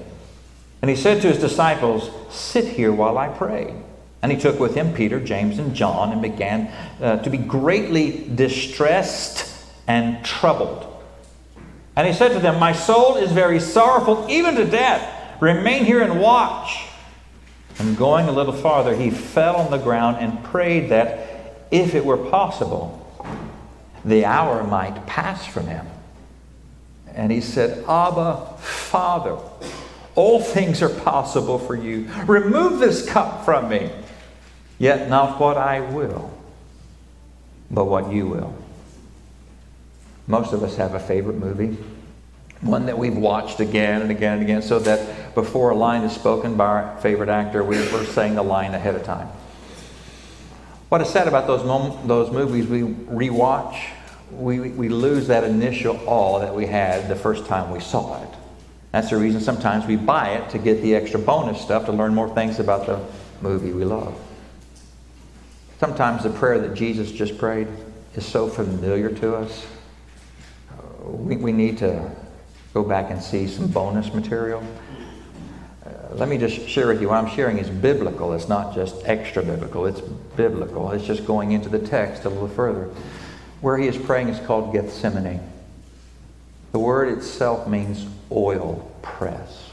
And 0.82 0.90
he 0.90 0.96
said 0.96 1.22
to 1.22 1.28
his 1.28 1.38
disciples, 1.38 2.10
Sit 2.34 2.66
here 2.66 2.92
while 2.92 3.18
I 3.18 3.28
pray. 3.28 3.74
And 4.22 4.32
he 4.32 4.38
took 4.38 4.60
with 4.60 4.76
him 4.76 4.94
Peter, 4.94 5.20
James, 5.20 5.58
and 5.58 5.76
John 5.76 6.12
and 6.12 6.22
began 6.22 6.68
uh, 7.02 7.18
to 7.24 7.30
be 7.30 7.38
greatly 7.38 8.30
distressed 8.36 9.56
and 9.88 10.24
troubled. 10.24 10.88
And 11.96 12.08
he 12.08 12.14
said 12.14 12.30
to 12.34 12.40
them, 12.40 12.60
My 12.60 12.74
soul 12.74 13.18
is 13.18 13.32
very 13.32 13.60
sorrowful, 13.60 14.28
even 14.30 14.56
to 14.56 14.66
death. 14.66 15.42
Remain 15.42 15.86
here 15.86 16.02
and 16.02 16.20
watch. 16.20 16.88
And 17.82 17.98
going 17.98 18.28
a 18.28 18.32
little 18.32 18.54
farther, 18.54 18.96
he 18.96 19.10
fell 19.10 19.56
on 19.56 19.72
the 19.72 19.80
ground 19.80 20.18
and 20.20 20.44
prayed 20.44 20.90
that, 20.90 21.66
if 21.72 21.96
it 21.96 22.06
were 22.06 22.16
possible, 22.16 23.00
the 24.06 24.24
hour 24.24 24.64
might 24.64 25.08
pass 25.08 25.48
from 25.48 25.66
him. 25.66 25.88
And 27.16 27.32
he 27.32 27.42
said, 27.42 27.84
Abba, 27.90 28.56
Father, 28.60 29.36
all 30.14 30.40
things 30.40 30.84
are 30.84 30.90
possible 30.90 31.58
for 31.58 31.76
you. 31.76 32.08
Remove 32.28 32.78
this 32.78 33.04
cup 33.10 33.46
from 33.46 33.70
me. 33.70 33.90
Yet 34.78 35.10
not 35.10 35.40
what 35.40 35.58
I 35.58 35.80
will, 35.80 36.32
but 37.72 37.86
what 37.86 38.12
you 38.12 38.28
will. 38.28 38.54
Most 40.28 40.54
of 40.54 40.62
us 40.62 40.76
have 40.76 40.94
a 40.94 41.00
favorite 41.00 41.38
movie, 41.38 41.76
one 42.62 42.86
that 42.86 42.98
we've 42.98 43.18
watched 43.18 43.60
again 43.60 44.02
and 44.02 44.12
again 44.12 44.34
and 44.34 44.44
again, 44.44 44.62
so 44.62 44.80
that 44.80 45.34
before 45.34 45.72
a 45.72 45.76
line 45.76 46.04
is 46.04 46.14
spoken 46.14 46.56
by 46.56 46.66
our 46.66 46.98
favorite 47.02 47.30
actor, 47.30 47.64
we, 47.64 47.78
are 47.78 48.06
saying 48.06 48.36
the 48.36 48.44
line 48.44 48.74
ahead 48.74 48.96
of 48.96 49.04
time. 49.04 49.28
What 50.90 51.02
is 51.02 51.10
sad 51.10 51.28
about 51.28 51.48
those, 51.48 51.66
mom- 51.66 52.08
those 52.08 52.32
movies 52.32 52.68
we 52.68 52.82
rewatch, 52.82 53.82
we, 54.32 54.60
we 54.60 54.90
lose 54.90 55.28
that 55.28 55.44
initial 55.44 56.00
awe 56.06 56.40
that 56.40 56.54
we 56.54 56.66
had 56.66 57.08
the 57.08 57.16
first 57.16 57.46
time 57.46 57.72
we 57.72 57.80
saw 57.80 58.22
it. 58.24 58.30
That's 58.92 59.10
the 59.10 59.18
reason 59.18 59.42
sometimes 59.42 59.86
we 59.86 59.96
buy 59.96 60.32
it 60.32 60.50
to 60.52 60.58
get 60.58 60.82
the 60.82 60.96
extra 60.96 61.20
bonus 61.20 61.62
stuff 61.62 61.86
to 61.86 61.92
learn 61.92 62.14
more 62.14 62.34
things 62.34 62.60
about 62.60 62.86
the 62.86 63.00
movie 63.42 63.72
we 63.72 63.86
love. 63.86 64.14
Sometimes 65.80 66.24
the 66.24 66.30
prayer 66.30 66.60
that 66.60 66.76
Jesus 66.76 67.12
just 67.12 67.38
prayed 67.38 67.68
is 68.16 68.26
so 68.26 68.48
familiar 68.48 69.10
to 69.16 69.36
us. 69.36 69.66
We, 71.04 71.38
we 71.38 71.52
need 71.52 71.78
to 71.80 72.12
go 72.74 72.84
back 72.84 73.12
and 73.12 73.22
see 73.22 73.48
some 73.48 73.68
bonus 73.68 74.14
material. 74.14 74.64
Uh, 75.86 76.16
let 76.16 76.30
me 76.30 76.38
just 76.38 76.68
share 76.68 76.88
with 76.88 77.02
you 77.02 77.10
what 77.10 77.24
I'm 77.24 77.30
sharing 77.36 77.58
is 77.58 77.70
biblical. 77.70 78.34
It's 78.34 78.48
not 78.48 78.74
just 78.74 78.96
extra 79.06 79.44
biblical, 79.44 79.86
it's 79.86 80.02
biblical. 80.02 80.92
It's 80.92 81.06
just 81.06 81.26
going 81.26 81.52
into 81.52 81.70
the 81.70 81.80
text 81.80 82.26
a 82.26 82.30
little 82.30 82.48
further. 82.48 82.90
Where 83.62 83.78
he 83.78 83.88
is 83.88 83.98
praying 83.98 84.30
is 84.30 84.40
called 84.46 84.74
Gethsemane. 84.74 85.42
The 86.72 86.80
word 86.80 87.18
itself 87.18 87.68
means 87.68 88.06
oil 88.32 88.92
press. 89.02 89.70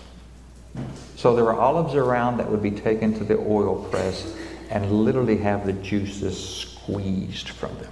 So 1.17 1.35
there 1.35 1.45
were 1.45 1.55
olives 1.55 1.95
around 1.95 2.39
that 2.39 2.51
would 2.51 2.63
be 2.63 2.71
taken 2.71 3.15
to 3.19 3.25
the 3.25 3.39
oil 3.39 3.85
press 3.91 4.35
and 4.71 4.91
literally 4.91 5.39
have 5.39 5.67
the 5.67 5.73
juices 5.73 6.39
squeezed 6.39 7.49
from 7.49 7.75
them. 7.79 7.91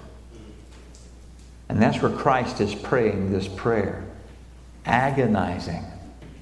And 1.69 1.83
that's 1.83 2.01
where 2.01 2.13
Christ 2.13 2.61
is 2.61 2.75
praying 2.75 3.33
this 3.33 3.49
prayer, 3.49 4.05
agonizing 4.87 5.85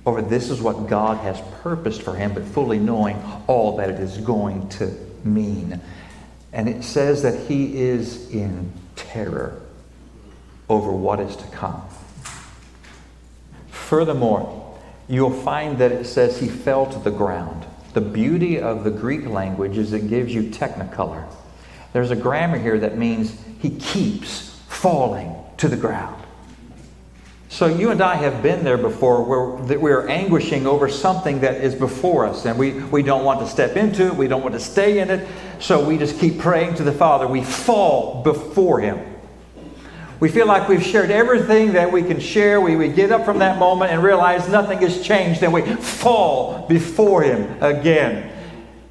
over 0.06 0.20
this 0.20 0.50
is 0.50 0.60
what 0.60 0.86
God 0.86 1.16
has 1.18 1.40
purposed 1.62 2.02
for 2.02 2.14
him, 2.14 2.34
but 2.34 2.44
fully 2.44 2.78
knowing 2.78 3.20
all 3.46 3.76
that 3.78 3.88
it 3.88 4.00
is 4.00 4.18
going 4.18 4.68
to 4.70 4.94
mean. 5.24 5.80
And 6.52 6.68
it 6.68 6.84
says 6.84 7.22
that 7.22 7.48
he 7.48 7.78
is 7.78 8.30
in 8.30 8.70
terror 8.96 9.60
over 10.68 10.92
what 10.92 11.20
is 11.20 11.34
to 11.36 11.46
come. 11.48 11.82
Furthermore, 13.70 14.78
you'll 15.08 15.30
find 15.30 15.78
that 15.78 15.92
it 15.92 16.04
says 16.04 16.38
he 16.38 16.48
fell 16.48 16.86
to 16.86 16.98
the 16.98 17.10
ground. 17.10 17.66
The 17.94 18.00
beauty 18.00 18.60
of 18.60 18.84
the 18.84 18.90
Greek 18.90 19.26
language 19.26 19.78
is 19.78 19.92
it 19.92 20.08
gives 20.08 20.34
you 20.34 20.42
technicolor. 20.44 21.26
There's 21.92 22.10
a 22.10 22.16
grammar 22.16 22.58
here 22.58 22.78
that 22.80 22.98
means 22.98 23.36
he 23.60 23.70
keeps 23.70 24.60
falling 24.68 25.34
to 25.58 25.68
the 25.68 25.76
ground. 25.76 26.23
So 27.54 27.68
you 27.68 27.92
and 27.92 28.00
I 28.00 28.16
have 28.16 28.42
been 28.42 28.64
there 28.64 28.76
before 28.76 29.22
where 29.22 29.78
we're 29.78 30.08
anguishing 30.08 30.66
over 30.66 30.88
something 30.88 31.42
that 31.42 31.62
is 31.62 31.72
before 31.72 32.26
us 32.26 32.46
and 32.46 32.58
we, 32.58 32.72
we 32.72 33.04
don't 33.04 33.22
want 33.22 33.38
to 33.38 33.46
step 33.46 33.76
into 33.76 34.08
it, 34.08 34.16
we 34.16 34.26
don't 34.26 34.42
want 34.42 34.54
to 34.54 34.60
stay 34.60 34.98
in 34.98 35.08
it, 35.08 35.28
so 35.60 35.86
we 35.86 35.96
just 35.96 36.18
keep 36.18 36.40
praying 36.40 36.74
to 36.74 36.82
the 36.82 36.90
Father. 36.90 37.28
We 37.28 37.44
fall 37.44 38.24
before 38.24 38.80
Him. 38.80 38.98
We 40.18 40.30
feel 40.30 40.48
like 40.48 40.68
we've 40.68 40.82
shared 40.82 41.12
everything 41.12 41.74
that 41.74 41.92
we 41.92 42.02
can 42.02 42.18
share. 42.18 42.60
We, 42.60 42.74
we 42.74 42.88
get 42.88 43.12
up 43.12 43.24
from 43.24 43.38
that 43.38 43.56
moment 43.56 43.92
and 43.92 44.02
realize 44.02 44.48
nothing 44.48 44.80
has 44.80 45.00
changed, 45.00 45.44
and 45.44 45.52
we 45.52 45.62
fall 45.76 46.66
before 46.66 47.22
Him 47.22 47.62
again. 47.62 48.32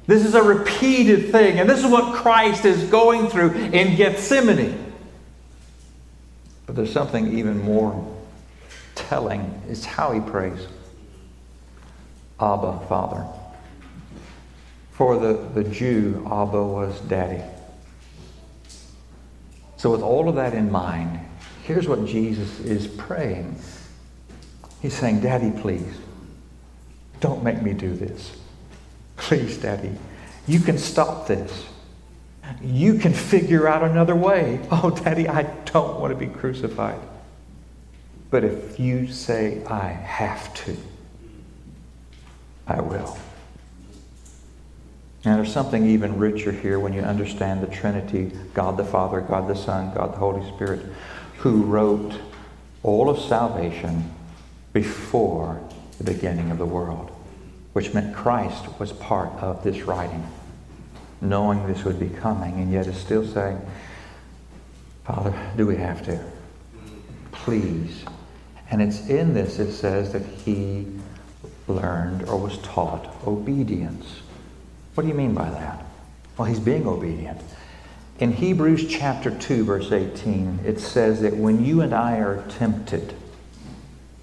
This 0.06 0.24
is 0.24 0.34
a 0.34 0.42
repeated 0.42 1.30
thing, 1.30 1.60
and 1.60 1.68
this 1.68 1.80
is 1.84 1.90
what 1.90 2.14
Christ 2.14 2.64
is 2.64 2.82
going 2.84 3.28
through 3.28 3.52
in 3.52 3.94
Gethsemane. 3.96 4.94
But 6.64 6.76
there's 6.76 6.94
something 6.94 7.36
even 7.36 7.60
more 7.62 8.13
telling 8.94 9.62
is 9.68 9.84
how 9.84 10.12
he 10.12 10.20
prays 10.20 10.66
Abba, 12.40 12.80
Father. 12.88 13.26
For 14.92 15.18
the, 15.18 15.34
the 15.54 15.64
Jew, 15.64 16.22
Abba 16.26 16.62
was 16.62 17.00
daddy. 17.02 17.42
So, 19.76 19.90
with 19.90 20.02
all 20.02 20.28
of 20.28 20.36
that 20.36 20.54
in 20.54 20.70
mind, 20.70 21.20
here's 21.64 21.88
what 21.88 22.06
Jesus 22.06 22.60
is 22.60 22.86
praying. 22.86 23.56
He's 24.80 24.94
saying, 24.94 25.20
Daddy, 25.20 25.50
please, 25.50 25.98
don't 27.20 27.42
make 27.42 27.62
me 27.62 27.72
do 27.72 27.94
this. 27.94 28.36
Please, 29.16 29.56
Daddy, 29.58 29.92
you 30.46 30.60
can 30.60 30.78
stop 30.78 31.26
this. 31.26 31.66
You 32.62 32.98
can 32.98 33.12
figure 33.12 33.66
out 33.66 33.82
another 33.82 34.14
way. 34.14 34.60
Oh, 34.70 34.90
Daddy, 34.90 35.28
I 35.28 35.42
don't 35.42 36.00
want 36.00 36.12
to 36.12 36.18
be 36.18 36.26
crucified. 36.26 37.00
But 38.34 38.42
if 38.42 38.80
you 38.80 39.06
say, 39.06 39.62
I 39.64 39.86
have 39.90 40.52
to, 40.64 40.76
I 42.66 42.80
will. 42.80 43.16
And 45.24 45.38
there's 45.38 45.52
something 45.52 45.86
even 45.86 46.18
richer 46.18 46.50
here 46.50 46.80
when 46.80 46.92
you 46.92 47.02
understand 47.02 47.62
the 47.62 47.68
Trinity 47.68 48.32
God 48.52 48.76
the 48.76 48.84
Father, 48.84 49.20
God 49.20 49.46
the 49.46 49.54
Son, 49.54 49.94
God 49.94 50.14
the 50.14 50.18
Holy 50.18 50.44
Spirit, 50.52 50.84
who 51.36 51.62
wrote 51.62 52.12
all 52.82 53.08
of 53.08 53.20
salvation 53.20 54.10
before 54.72 55.60
the 55.98 56.12
beginning 56.12 56.50
of 56.50 56.58
the 56.58 56.66
world, 56.66 57.12
which 57.72 57.94
meant 57.94 58.16
Christ 58.16 58.80
was 58.80 58.92
part 58.94 59.30
of 59.34 59.62
this 59.62 59.82
writing, 59.82 60.26
knowing 61.20 61.68
this 61.68 61.84
would 61.84 62.00
be 62.00 62.08
coming, 62.08 62.54
and 62.54 62.72
yet 62.72 62.88
is 62.88 62.96
still 62.96 63.24
saying, 63.24 63.60
Father, 65.04 65.32
do 65.56 65.68
we 65.68 65.76
have 65.76 66.04
to? 66.06 66.34
please. 67.44 68.04
And 68.74 68.82
it's 68.82 69.06
in 69.08 69.34
this, 69.34 69.60
it 69.60 69.70
says 69.70 70.10
that 70.14 70.24
he 70.44 70.84
learned 71.68 72.24
or 72.28 72.36
was 72.36 72.58
taught 72.58 73.14
obedience. 73.24 74.04
What 74.94 75.04
do 75.04 75.08
you 75.08 75.14
mean 75.14 75.32
by 75.32 75.48
that? 75.48 75.86
Well, 76.36 76.48
he's 76.48 76.58
being 76.58 76.84
obedient. 76.84 77.40
In 78.18 78.32
Hebrews 78.32 78.88
chapter 78.88 79.30
2, 79.30 79.64
verse 79.64 79.92
18, 79.92 80.62
it 80.66 80.80
says 80.80 81.20
that 81.20 81.36
when 81.36 81.64
you 81.64 81.82
and 81.82 81.94
I 81.94 82.16
are 82.16 82.42
tempted, 82.48 83.14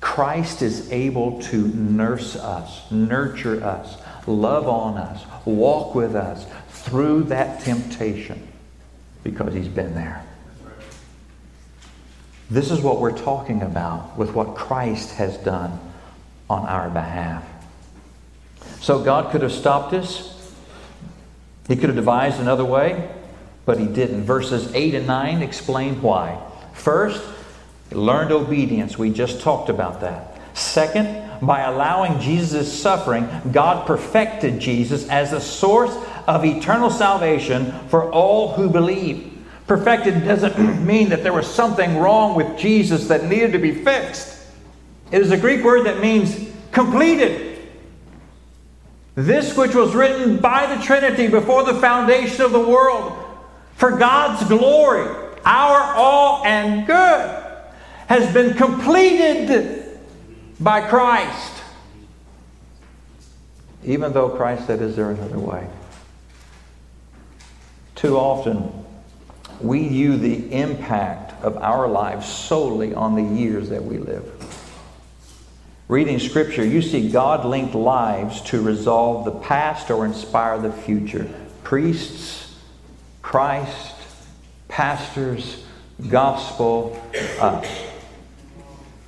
Christ 0.02 0.62
is 0.62 0.92
able 0.92 1.42
to 1.44 1.70
nurse 1.70 2.36
us, 2.36 2.92
nurture 2.92 3.64
us, 3.64 4.02
love 4.28 4.68
on 4.68 4.98
us, 4.98 5.24
walk 5.46 5.96
with 5.96 6.14
us 6.14 6.46
through 6.72 7.24
that 7.24 7.62
temptation 7.62 8.50
because 9.24 9.54
he's 9.54 9.70
been 9.70 9.96
there. 9.96 10.26
This 12.52 12.70
is 12.70 12.82
what 12.82 13.00
we're 13.00 13.18
talking 13.18 13.62
about 13.62 14.18
with 14.18 14.34
what 14.34 14.56
Christ 14.56 15.12
has 15.12 15.38
done 15.38 15.80
on 16.50 16.66
our 16.66 16.90
behalf. 16.90 17.46
So 18.82 19.02
God 19.02 19.32
could 19.32 19.42
have 19.42 19.54
stopped 19.54 19.94
us. 19.94 20.54
He 21.70 21.78
could 21.78 21.88
have 21.88 21.96
devised 21.96 22.42
another 22.42 22.66
way, 22.66 23.10
but 23.66 23.80
he 23.80 23.86
didn't. 23.86 24.24
Verses 24.26 24.70
8 24.76 24.96
and 24.96 25.08
9 25.08 25.42
explain 25.42 26.02
why. 26.02 26.46
First, 26.74 27.24
learned 27.92 28.34
obedience. 28.34 28.98
We 28.98 29.12
just 29.12 29.40
talked 29.40 29.70
about 29.70 30.02
that. 30.02 30.38
Second, 30.54 31.40
by 31.42 31.62
allowing 31.62 32.20
Jesus' 32.20 32.82
suffering, 32.82 33.30
God 33.54 33.88
perfected 33.88 34.60
Jesus 34.60 35.08
as 35.08 35.32
a 35.32 35.40
source 35.40 35.96
of 36.28 36.44
eternal 36.44 36.90
salvation 36.90 37.72
for 37.88 38.12
all 38.12 38.52
who 38.56 38.70
believe. 38.70 39.31
Perfected 39.72 40.26
doesn't 40.26 40.86
mean 40.86 41.08
that 41.12 41.24
there 41.24 41.32
was 41.32 41.48
something 41.48 41.98
wrong 41.98 42.36
with 42.36 42.58
Jesus 42.58 43.08
that 43.08 43.24
needed 43.24 43.54
to 43.54 43.58
be 43.58 43.72
fixed. 43.72 44.46
It 45.14 45.22
is 45.22 45.32
a 45.32 45.38
Greek 45.38 45.64
word 45.64 45.86
that 45.86 46.02
means 46.02 46.50
completed. 46.74 47.58
This 49.16 49.56
which 49.56 49.74
was 49.74 49.96
written 49.96 50.40
by 50.40 50.76
the 50.76 50.84
Trinity 50.84 51.30
before 51.30 51.64
the 51.64 51.76
foundation 51.76 52.42
of 52.42 52.52
the 52.52 52.60
world 52.60 53.14
for 53.76 53.92
God's 53.92 54.46
glory, 54.50 55.08
our 55.46 55.94
all 55.96 56.44
and 56.44 56.86
good, 56.86 57.46
has 58.08 58.34
been 58.34 58.56
completed 58.56 59.98
by 60.60 60.82
Christ. 60.82 61.64
Even 63.86 64.12
though 64.12 64.28
Christ 64.28 64.68
said, 64.68 64.82
Is 64.82 64.98
there 64.98 65.12
another 65.12 65.40
way? 65.40 65.66
Too 67.96 68.18
often, 68.18 68.81
we 69.63 69.88
view 69.88 70.17
the 70.17 70.52
impact 70.54 71.43
of 71.43 71.58
our 71.58 71.88
lives 71.88 72.28
solely 72.28 72.93
on 72.93 73.15
the 73.15 73.41
years 73.41 73.69
that 73.69 73.84
we 73.84 73.97
live. 73.97 74.30
Reading 75.88 76.19
Scripture, 76.19 76.65
you 76.65 76.82
see 76.82 77.10
God 77.10 77.45
linked 77.45 77.76
lives 77.76 78.41
to 78.43 78.62
resolve 78.62 79.26
the 79.26 79.32
past 79.32 79.91
or 79.91 80.06
inspire 80.06 80.58
the 80.58 80.71
future. 80.71 81.30
Priests, 81.63 82.56
Christ, 83.21 83.95
pastors, 84.69 85.65
gospel, 86.10 87.02
us. 87.39 87.67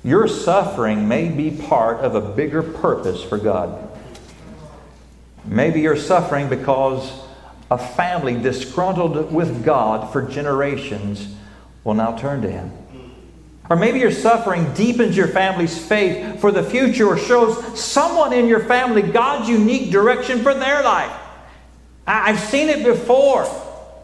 Your 0.04 0.28
suffering 0.28 1.08
may 1.08 1.30
be 1.30 1.50
part 1.50 2.00
of 2.00 2.14
a 2.14 2.20
bigger 2.20 2.62
purpose 2.62 3.22
for 3.22 3.38
God. 3.38 3.88
Maybe 5.46 5.80
you're 5.80 5.96
suffering 5.96 6.50
because 6.50 7.23
a 7.74 7.78
family 7.78 8.40
disgruntled 8.40 9.32
with 9.32 9.64
God 9.64 10.12
for 10.12 10.22
generations 10.22 11.34
will 11.82 11.94
now 11.94 12.16
turn 12.16 12.40
to 12.42 12.50
Him. 12.50 12.70
Or 13.68 13.74
maybe 13.74 13.98
your 13.98 14.12
suffering 14.12 14.72
deepens 14.74 15.16
your 15.16 15.26
family's 15.26 15.76
faith 15.76 16.40
for 16.40 16.52
the 16.52 16.62
future 16.62 17.08
or 17.08 17.18
shows 17.18 17.78
someone 17.78 18.32
in 18.32 18.46
your 18.46 18.60
family 18.60 19.02
God's 19.02 19.48
unique 19.48 19.90
direction 19.90 20.40
for 20.40 20.54
their 20.54 20.84
life. 20.84 21.10
I've 22.06 22.38
seen 22.38 22.68
it 22.68 22.84
before, 22.84 23.44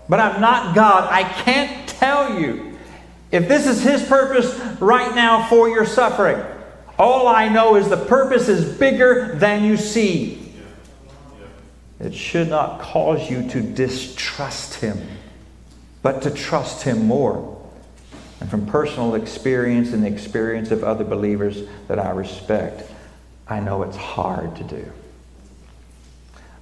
but 0.08 0.18
I'm 0.18 0.40
not 0.40 0.74
God. 0.74 1.08
I 1.08 1.22
can't 1.22 1.88
tell 1.88 2.40
you 2.40 2.76
if 3.30 3.46
this 3.46 3.68
is 3.68 3.82
His 3.82 4.02
purpose 4.02 4.58
right 4.80 5.14
now 5.14 5.46
for 5.48 5.68
your 5.68 5.86
suffering. 5.86 6.44
All 6.98 7.28
I 7.28 7.48
know 7.48 7.76
is 7.76 7.88
the 7.88 8.04
purpose 8.04 8.48
is 8.48 8.76
bigger 8.76 9.36
than 9.36 9.62
you 9.62 9.76
see. 9.76 10.39
It 12.00 12.14
should 12.14 12.48
not 12.48 12.80
cause 12.80 13.30
you 13.30 13.48
to 13.50 13.60
distrust 13.60 14.76
Him, 14.76 15.06
but 16.02 16.22
to 16.22 16.30
trust 16.30 16.82
Him 16.82 17.06
more. 17.06 17.58
And 18.40 18.48
from 18.48 18.64
personal 18.66 19.14
experience 19.14 19.92
and 19.92 20.02
the 20.02 20.08
experience 20.08 20.70
of 20.70 20.82
other 20.82 21.04
believers 21.04 21.62
that 21.88 21.98
I 21.98 22.10
respect, 22.10 22.90
I 23.46 23.60
know 23.60 23.82
it's 23.82 23.96
hard 23.96 24.56
to 24.56 24.64
do. 24.64 24.92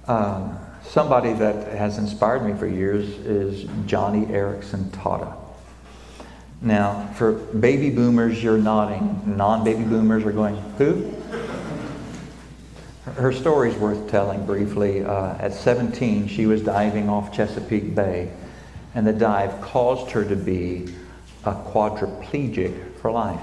Um, 0.07 0.59
somebody 0.83 1.31
that 1.33 1.69
has 1.77 1.97
inspired 1.97 2.43
me 2.43 2.53
for 2.59 2.67
years 2.67 3.07
is 3.19 3.63
Joni 3.85 4.27
Eareckson 4.27 4.89
Tada. 4.89 5.35
Now, 6.61 7.07
for 7.15 7.31
baby 7.31 7.89
boomers, 7.89 8.43
you're 8.43 8.57
nodding. 8.57 9.21
Non 9.25 9.63
baby 9.63 9.83
boomers 9.83 10.25
are 10.25 10.33
going, 10.33 10.57
who? 10.77 11.13
Her 13.15 13.31
story 13.31 13.71
is 13.71 13.77
worth 13.77 14.09
telling 14.09 14.45
briefly. 14.45 15.03
Uh, 15.03 15.35
at 15.39 15.53
17, 15.53 16.27
she 16.27 16.45
was 16.45 16.61
diving 16.61 17.09
off 17.09 17.35
Chesapeake 17.35 17.95
Bay, 17.95 18.31
and 18.93 19.05
the 19.05 19.13
dive 19.13 19.61
caused 19.61 20.11
her 20.11 20.23
to 20.25 20.35
be 20.35 20.93
a 21.45 21.53
quadriplegic 21.53 22.97
for 22.99 23.11
life. 23.11 23.41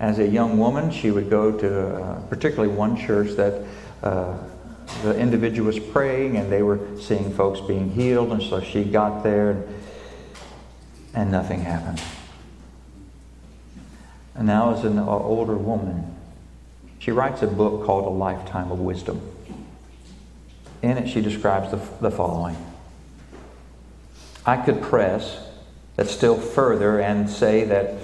As 0.00 0.18
a 0.18 0.26
young 0.26 0.58
woman, 0.58 0.90
she 0.90 1.10
would 1.10 1.30
go 1.30 1.52
to 1.52 1.96
uh, 1.96 2.20
particularly 2.22 2.72
one 2.72 2.96
church 2.96 3.36
that 3.36 3.64
uh, 4.02 4.36
the 5.02 5.16
individual 5.18 5.66
was 5.66 5.78
praying 5.78 6.36
and 6.36 6.50
they 6.50 6.62
were 6.62 6.80
seeing 7.00 7.32
folks 7.32 7.60
being 7.60 7.90
healed, 7.90 8.32
and 8.32 8.42
so 8.42 8.60
she 8.60 8.84
got 8.84 9.22
there 9.22 9.50
and, 9.50 9.74
and 11.14 11.30
nothing 11.30 11.60
happened. 11.60 12.02
And 14.34 14.46
now, 14.46 14.74
as 14.74 14.84
an 14.84 14.98
older 14.98 15.56
woman, 15.56 16.15
she 17.06 17.12
writes 17.12 17.40
a 17.40 17.46
book 17.46 17.86
called 17.86 18.04
A 18.04 18.10
Lifetime 18.10 18.72
of 18.72 18.80
Wisdom. 18.80 19.20
In 20.82 20.98
it, 20.98 21.08
she 21.08 21.20
describes 21.20 21.70
the, 21.70 21.76
the 22.00 22.10
following 22.10 22.56
I 24.44 24.56
could 24.56 24.82
press 24.82 25.38
that 25.94 26.08
still 26.08 26.36
further 26.36 27.00
and 27.00 27.30
say 27.30 27.62
that 27.62 27.94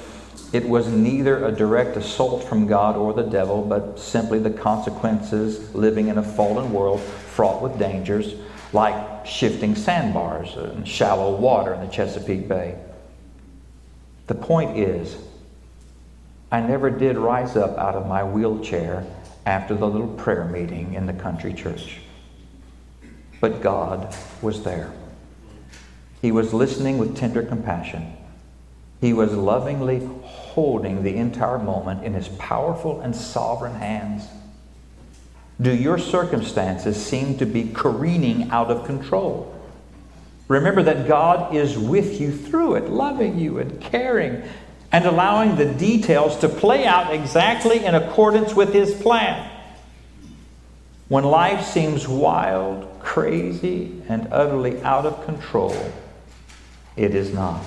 it 0.52 0.68
was 0.68 0.86
neither 0.86 1.44
a 1.44 1.50
direct 1.50 1.96
assault 1.96 2.44
from 2.44 2.68
God 2.68 2.94
or 2.94 3.12
the 3.12 3.24
devil, 3.24 3.62
but 3.62 3.98
simply 3.98 4.38
the 4.38 4.50
consequences 4.50 5.74
living 5.74 6.06
in 6.06 6.18
a 6.18 6.22
fallen 6.22 6.72
world 6.72 7.00
fraught 7.00 7.60
with 7.60 7.80
dangers, 7.80 8.36
like 8.72 9.26
shifting 9.26 9.74
sandbars 9.74 10.54
and 10.54 10.86
shallow 10.86 11.34
water 11.34 11.74
in 11.74 11.80
the 11.80 11.88
Chesapeake 11.88 12.46
Bay. 12.46 12.78
The 14.28 14.36
point 14.36 14.78
is, 14.78 15.16
I 16.52 16.60
never 16.60 16.90
did 16.90 17.16
rise 17.16 17.56
up 17.56 17.78
out 17.78 17.94
of 17.94 18.06
my 18.06 18.22
wheelchair 18.22 19.06
after 19.46 19.74
the 19.74 19.88
little 19.88 20.06
prayer 20.06 20.44
meeting 20.44 20.92
in 20.92 21.06
the 21.06 21.14
country 21.14 21.54
church. 21.54 22.00
But 23.40 23.62
God 23.62 24.14
was 24.42 24.62
there. 24.62 24.92
He 26.20 26.30
was 26.30 26.52
listening 26.52 26.98
with 26.98 27.16
tender 27.16 27.42
compassion. 27.42 28.12
He 29.00 29.14
was 29.14 29.32
lovingly 29.32 30.06
holding 30.22 31.02
the 31.02 31.16
entire 31.16 31.58
moment 31.58 32.04
in 32.04 32.12
his 32.12 32.28
powerful 32.28 33.00
and 33.00 33.16
sovereign 33.16 33.76
hands. 33.76 34.26
Do 35.58 35.74
your 35.74 35.96
circumstances 35.96 37.02
seem 37.02 37.38
to 37.38 37.46
be 37.46 37.70
careening 37.72 38.50
out 38.50 38.70
of 38.70 38.84
control? 38.84 39.58
Remember 40.48 40.82
that 40.82 41.08
God 41.08 41.54
is 41.54 41.78
with 41.78 42.20
you 42.20 42.30
through 42.30 42.74
it, 42.74 42.90
loving 42.90 43.38
you 43.38 43.58
and 43.58 43.80
caring 43.80 44.42
and 44.92 45.06
allowing 45.06 45.56
the 45.56 45.64
details 45.64 46.38
to 46.38 46.48
play 46.48 46.86
out 46.86 47.12
exactly 47.12 47.84
in 47.84 47.94
accordance 47.94 48.54
with 48.54 48.72
His 48.72 48.94
plan. 48.94 49.50
When 51.08 51.24
life 51.24 51.66
seems 51.66 52.06
wild, 52.06 52.88
crazy, 53.00 54.02
and 54.08 54.28
utterly 54.30 54.80
out 54.82 55.06
of 55.06 55.24
control, 55.24 55.76
it 56.96 57.14
is 57.14 57.32
not. 57.32 57.62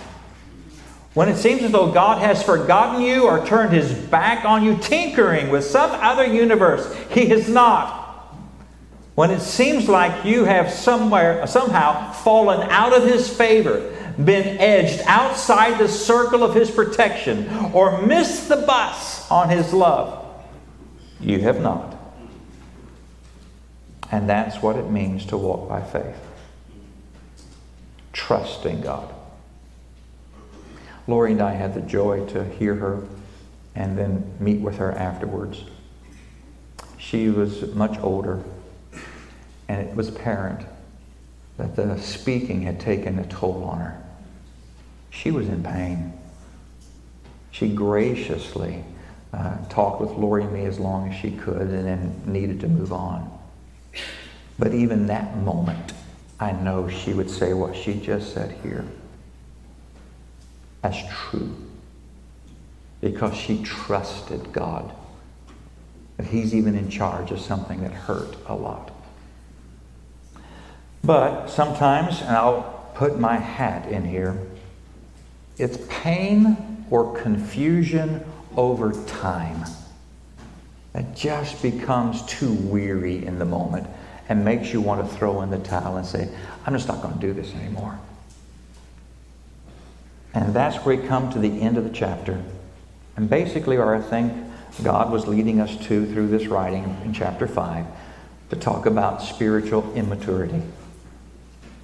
When 1.16 1.30
it 1.30 1.38
seems 1.38 1.64
as 1.64 1.72
though 1.72 1.92
God 1.92 2.22
has 2.22 2.44
forgotten 2.44 3.02
you 3.02 3.26
or 3.26 3.46
turned 3.46 3.72
his 3.72 3.94
back 3.94 4.44
on 4.44 4.64
you, 4.64 4.78
tinkering 4.78 5.50
with 5.50 5.64
some 5.64 5.92
other 5.92 6.26
universe, 6.26 6.94
he 7.10 7.32
is 7.32 7.48
not. 7.48 8.04
When 9.16 9.32
it 9.32 9.40
seems 9.40 9.88
like 9.88 10.26
you 10.26 10.44
have 10.44 10.70
somewhere 10.70 11.48
somehow 11.48 12.12
fallen 12.12 12.70
out 12.70 12.92
of 12.92 13.04
his 13.04 13.30
favor, 13.30 13.94
been 14.23 14.58
edged 14.60 15.01
outside 15.06 15.78
the 15.78 15.88
circle 15.88 16.43
of 16.43 16.54
his 16.54 16.71
protection, 16.71 17.49
or 17.73 18.01
missed 18.01 18.49
the 18.49 18.58
bus 18.58 19.30
on 19.30 19.49
his 19.49 19.73
love, 19.73 20.25
you 21.19 21.39
have 21.39 21.62
not. 21.62 21.95
And 24.12 24.30
that's 24.30 24.62
what 24.62 24.75
it 24.75 24.89
means 24.89 25.25
to 25.28 25.38
walk 25.38 25.67
by 25.67 25.82
faith. 25.82 26.15
Trusting 28.13 28.82
God. 28.82 29.13
Lori 31.08 31.34
and 31.34 31.41
I 31.41 31.54
had 31.54 31.73
the 31.73 31.82
joy 31.82 32.25
to 32.28 32.45
hear 32.45 32.75
her 32.75 33.04
and 33.75 33.97
then 33.97 34.34
meet 34.39 34.62
with 34.62 34.78
her 34.78 34.91
afterwards. 34.93 35.63
She 36.97 37.30
was 37.30 37.73
much 37.75 37.99
older, 37.99 38.43
and 39.67 39.88
it 39.88 39.95
was 39.95 40.08
apparent 40.08 40.65
that 41.58 41.75
the 41.75 41.99
speaking 42.01 42.62
had 42.63 42.80
taken 42.80 43.19
a 43.19 43.25
toll 43.28 43.63
on 43.63 43.80
her. 43.80 44.01
She 45.15 45.32
was 45.32 45.47
in 45.47 45.63
pain. 45.63 46.13
She 47.51 47.69
graciously 47.69 48.84
uh, 49.34 49.58
talked 49.69 50.01
with 50.01 50.12
Lori 50.12 50.43
and 50.43 50.54
me 50.54 50.65
as 50.65 50.78
long 50.78 51.10
as 51.10 51.17
she 51.19 51.32
could 51.32 51.62
and 51.62 51.86
then 51.86 52.21
needed 52.25 52.60
to 52.62 52.67
move 52.67 52.91
on. 52.91 53.32
But 54.60 54.73
even 54.73 55.08
that 55.08 55.38
moment, 55.38 55.93
I 56.39 56.51
know 56.51 56.89
she 56.89 57.13
would 57.13 57.30
say 57.30 57.54
what 57.54 57.75
she 57.75 57.93
just 57.93 58.34
said 58.34 58.58
here 58.62 58.86
as 60.84 60.97
true 61.10 61.56
because 63.01 63.36
she 63.36 63.63
trusted 63.63 64.51
God. 64.51 64.93
That 66.17 66.28
He's 66.28 66.54
even 66.54 66.75
in 66.75 66.89
charge 66.89 67.32
of 67.32 67.39
something 67.39 67.82
that 67.84 67.91
hurt 67.91 68.36
a 68.47 68.56
lot. 68.56 68.91
But 71.04 71.47
sometimes, 71.47 72.21
and 72.21 72.32
I'll 72.32 72.91
put 72.95 73.19
my 73.19 73.38
hat 73.38 73.89
in 73.89 74.06
here, 74.06 74.39
it's 75.58 75.78
pain 75.89 76.86
or 76.89 77.15
confusion 77.15 78.24
over 78.58 78.91
time 79.06 79.63
that 80.94 81.15
just 81.15 81.62
becomes 81.62 82.26
too 82.26 82.54
weary 82.54 83.26
in 83.26 83.39
the 83.39 83.46
moment 83.46 83.88
and 84.30 84.44
makes 84.44 84.72
you 84.74 84.82
want 84.82 85.08
to 85.08 85.15
throw 85.18 85.41
in 85.41 85.50
the 85.50 85.60
towel 85.60 85.98
and 85.98 86.06
say, 86.06 86.30
I'm 86.65 86.74
just 86.74 86.88
not 86.88 87.02
going 87.02 87.13
to 87.13 87.20
do 87.20 87.34
this 87.34 87.54
anymore. 87.54 88.00
And 90.34 90.54
that's 90.54 90.78
where 90.78 90.98
we 90.98 91.08
come 91.08 91.32
to 91.32 91.39
the 91.39 91.62
end 91.62 91.78
of 91.78 91.84
the 91.84 91.89
chapter. 91.89 92.41
And 93.15 93.30
basically, 93.30 93.78
where 93.78 93.96
I 93.96 94.02
think 94.02 94.34
God 94.84 95.12
was 95.12 95.28
leading 95.28 95.62
us 95.62 95.76
to 95.88 96.06
through 96.12 96.28
this 96.28 96.48
writing 96.48 96.84
in 97.06 97.13
chapter 97.13 97.48
5 97.48 97.86
to 98.50 98.56
talk 98.56 98.86
about 98.86 99.22
spiritual 99.22 99.94
immaturity. 99.96 100.62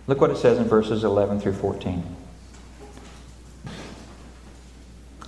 Look 0.07 0.19
what 0.19 0.31
it 0.31 0.37
says 0.37 0.57
in 0.57 0.65
verses 0.65 1.03
11 1.03 1.39
through 1.39 1.53
14. 1.53 2.03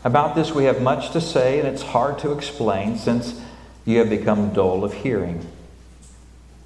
About 0.03 0.35
this, 0.35 0.51
we 0.51 0.65
have 0.65 0.81
much 0.81 1.11
to 1.11 1.21
say, 1.21 1.59
and 1.59 1.67
it's 1.67 1.81
hard 1.81 2.19
to 2.19 2.31
explain 2.31 2.97
since 2.97 3.41
you 3.85 3.99
have 3.99 4.09
become 4.09 4.53
dull 4.53 4.83
of 4.83 4.93
hearing. 4.93 5.45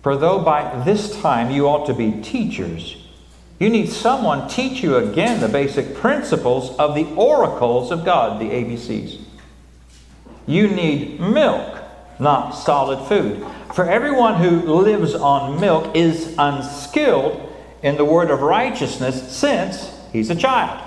For 0.01 0.17
though 0.17 0.39
by 0.39 0.83
this 0.83 1.19
time 1.21 1.51
you 1.51 1.67
ought 1.67 1.85
to 1.87 1.93
be 1.93 2.21
teachers, 2.21 3.05
you 3.59 3.69
need 3.69 3.89
someone 3.89 4.47
teach 4.47 4.81
you 4.81 4.97
again 4.97 5.39
the 5.39 5.47
basic 5.47 5.95
principles 5.95 6.75
of 6.77 6.95
the 6.95 7.05
oracles 7.15 7.91
of 7.91 8.05
God, 8.05 8.39
the 8.39 8.49
ABCs. 8.49 9.19
You 10.45 10.67
need 10.67 11.19
milk, 11.19 11.79
not 12.19 12.51
solid 12.51 13.07
food. 13.07 13.45
For 13.73 13.85
everyone 13.85 14.35
who 14.35 14.61
lives 14.81 15.13
on 15.13 15.59
milk 15.59 15.95
is 15.95 16.35
unskilled 16.37 17.53
in 17.83 17.97
the 17.97 18.05
word 18.05 18.31
of 18.31 18.41
righteousness 18.41 19.35
since 19.35 19.91
he's 20.13 20.29
a 20.29 20.35
child. 20.35 20.86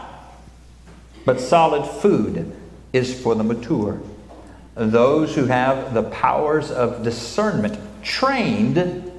But 1.25 1.41
solid 1.41 1.87
food 2.01 2.57
is 2.93 3.21
for 3.21 3.35
the 3.35 3.45
mature, 3.45 4.01
those 4.75 5.35
who 5.35 5.47
have 5.47 5.95
the 5.95 6.05
powers 6.05 6.71
of 6.71 7.03
discernment 7.03 7.79
trained 8.03 9.13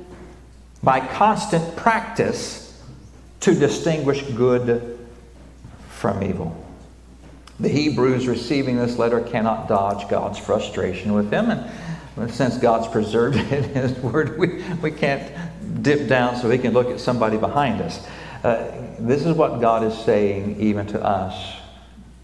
by 0.83 0.99
constant 0.99 1.75
practice 1.75 2.81
to 3.41 3.53
distinguish 3.53 4.23
good 4.23 4.97
from 5.89 6.23
evil. 6.23 6.57
The 7.59 7.69
Hebrews 7.69 8.27
receiving 8.27 8.77
this 8.77 8.97
letter 8.97 9.21
cannot 9.21 9.67
dodge 9.67 10.09
God's 10.09 10.39
frustration 10.39 11.13
with 11.13 11.29
them, 11.29 11.51
and 11.51 12.31
since 12.31 12.57
God's 12.57 12.87
preserved 12.87 13.37
it 13.51 13.51
in 13.51 13.69
His 13.69 13.97
Word, 13.99 14.39
we, 14.39 14.63
we 14.81 14.91
can't 14.91 15.31
dip 15.83 16.07
down 16.07 16.35
so 16.35 16.49
we 16.49 16.57
can 16.57 16.73
look 16.73 16.87
at 16.87 16.99
somebody 16.99 17.37
behind 17.37 17.81
us. 17.81 18.05
Uh, 18.43 18.71
this 18.99 19.25
is 19.25 19.35
what 19.35 19.61
God 19.61 19.83
is 19.83 19.97
saying 19.99 20.59
even 20.59 20.87
to 20.87 21.03
us 21.03 21.60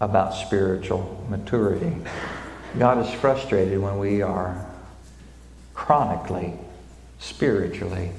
about 0.00 0.34
spiritual 0.34 1.26
maturity. 1.28 1.96
God 2.78 3.04
is 3.04 3.12
frustrated 3.20 3.80
when 3.80 3.98
we 3.98 4.22
are 4.22 4.66
chronically, 5.74 6.54
spiritually 7.18 8.10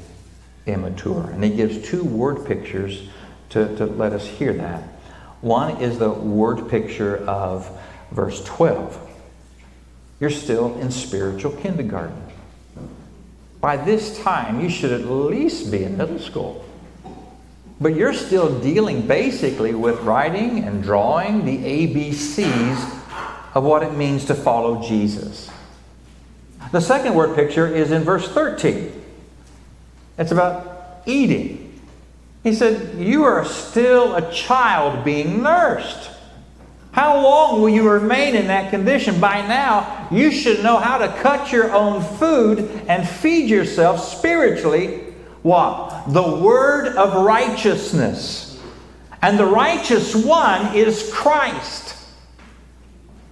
immature. 0.66 1.30
And 1.32 1.44
he 1.44 1.52
gives 1.56 1.88
two 1.88 2.04
word 2.04 2.46
pictures 2.46 3.08
to, 3.50 3.76
to 3.78 3.86
let 3.86 4.14
us 4.14 4.28
hear 4.28 4.54
that. 4.54 4.84
One 5.42 5.82
is 5.82 6.00
the 6.00 6.10
word 6.10 6.70
picture 6.70 7.18
of 7.26 7.70
verse 8.12 8.44
12. 8.44 9.08
You're 10.20 10.30
still 10.30 10.78
in 10.80 10.92
spiritual 10.92 11.54
kindergarten. 11.54 12.22
By 13.62 13.78
this 13.78 14.18
time, 14.20 14.60
you 14.62 14.70
should 14.70 14.92
at 14.92 15.06
least 15.06 15.72
be 15.72 15.84
in 15.84 15.98
middle 15.98 16.20
school. 16.20 16.66
But 17.82 17.96
you're 17.96 18.14
still 18.14 18.60
dealing 18.60 19.08
basically 19.08 19.74
with 19.74 20.00
writing 20.02 20.64
and 20.64 20.84
drawing 20.84 21.46
the 21.46 21.58
ABCs 21.58 23.00
of 23.54 23.64
what 23.64 23.84
it 23.84 23.94
means 23.94 24.26
to 24.26 24.36
follow 24.36 24.82
Jesus. 24.82 25.50
The 26.72 26.82
second 26.82 27.16
word 27.16 27.36
picture 27.36 27.68
is 27.68 27.92
in 27.92 28.04
verse 28.04 28.28
13. 28.28 28.92
It's 30.18 30.32
about 30.32 31.02
eating. 31.06 31.80
He 32.44 32.54
said, 32.54 33.00
You 33.00 33.24
are 33.24 33.46
still 33.46 34.16
a 34.16 34.32
child 34.32 35.06
being 35.06 35.42
nursed. 35.42 36.12
How 36.92 37.22
long 37.22 37.62
will 37.62 37.70
you 37.70 37.90
remain 37.90 38.36
in 38.36 38.48
that 38.48 38.72
condition? 38.72 39.22
By 39.22 39.46
now, 39.48 40.08
you 40.12 40.32
should 40.32 40.64
know 40.64 40.78
how 40.78 40.98
to 40.98 41.08
cut 41.22 41.52
your 41.52 41.72
own 41.72 42.02
food 42.18 42.60
and 42.88 43.08
feed 43.08 43.50
yourself 43.50 44.04
spiritually. 44.04 45.04
What? 45.44 45.89
The 46.08 46.38
word 46.42 46.96
of 46.96 47.26
righteousness. 47.26 48.60
And 49.22 49.38
the 49.38 49.46
righteous 49.46 50.16
one 50.16 50.76
is 50.76 51.12
Christ. 51.14 51.96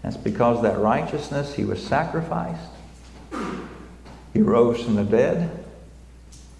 That's 0.02 0.18
because 0.18 0.62
that 0.64 0.78
righteousness, 0.78 1.54
he 1.54 1.66
was 1.66 1.86
sacrificed. 1.86 2.70
He 4.34 4.42
rose 4.42 4.84
from 4.84 4.96
the 4.96 5.04
dead, 5.04 5.64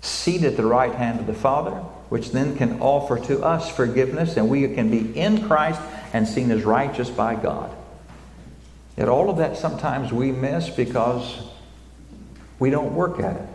seated 0.02 0.52
at 0.52 0.58
the 0.58 0.66
right 0.66 0.94
hand 0.94 1.20
of 1.20 1.28
the 1.28 1.34
Father, 1.34 1.72
which 2.10 2.32
then 2.32 2.58
can 2.58 2.82
offer 2.82 3.20
to 3.28 3.42
us 3.44 3.70
forgiveness, 3.70 4.38
and 4.38 4.50
we 4.50 4.68
can 4.74 4.90
be 4.90 5.18
in 5.18 5.46
Christ 5.48 5.82
and 6.14 6.28
seen 6.28 6.52
as 6.52 6.64
righteous 6.64 7.10
by 7.10 7.36
God. 7.36 7.70
Yet 8.98 9.10
all 9.10 9.30
of 9.30 9.38
that 9.38 9.58
sometimes 9.58 10.12
we 10.12 10.32
miss 10.32 10.70
because 10.70 11.44
we 12.60 12.70
don't 12.70 12.96
work 12.96 13.20
at 13.20 13.36
it. 13.36 13.48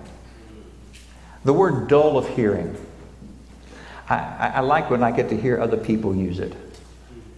The 1.45 1.53
word 1.53 1.89
dull 1.89 2.17
of 2.19 2.29
hearing. 2.29 2.77
I, 4.09 4.53
I, 4.55 4.61
like 4.61 4.91
when 4.91 5.03
I 5.03 5.11
get 5.11 5.29
to 5.31 5.37
hear 5.37 5.61
other 5.61 5.77
people 5.77 6.15
use 6.15 6.39
it. 6.39 6.53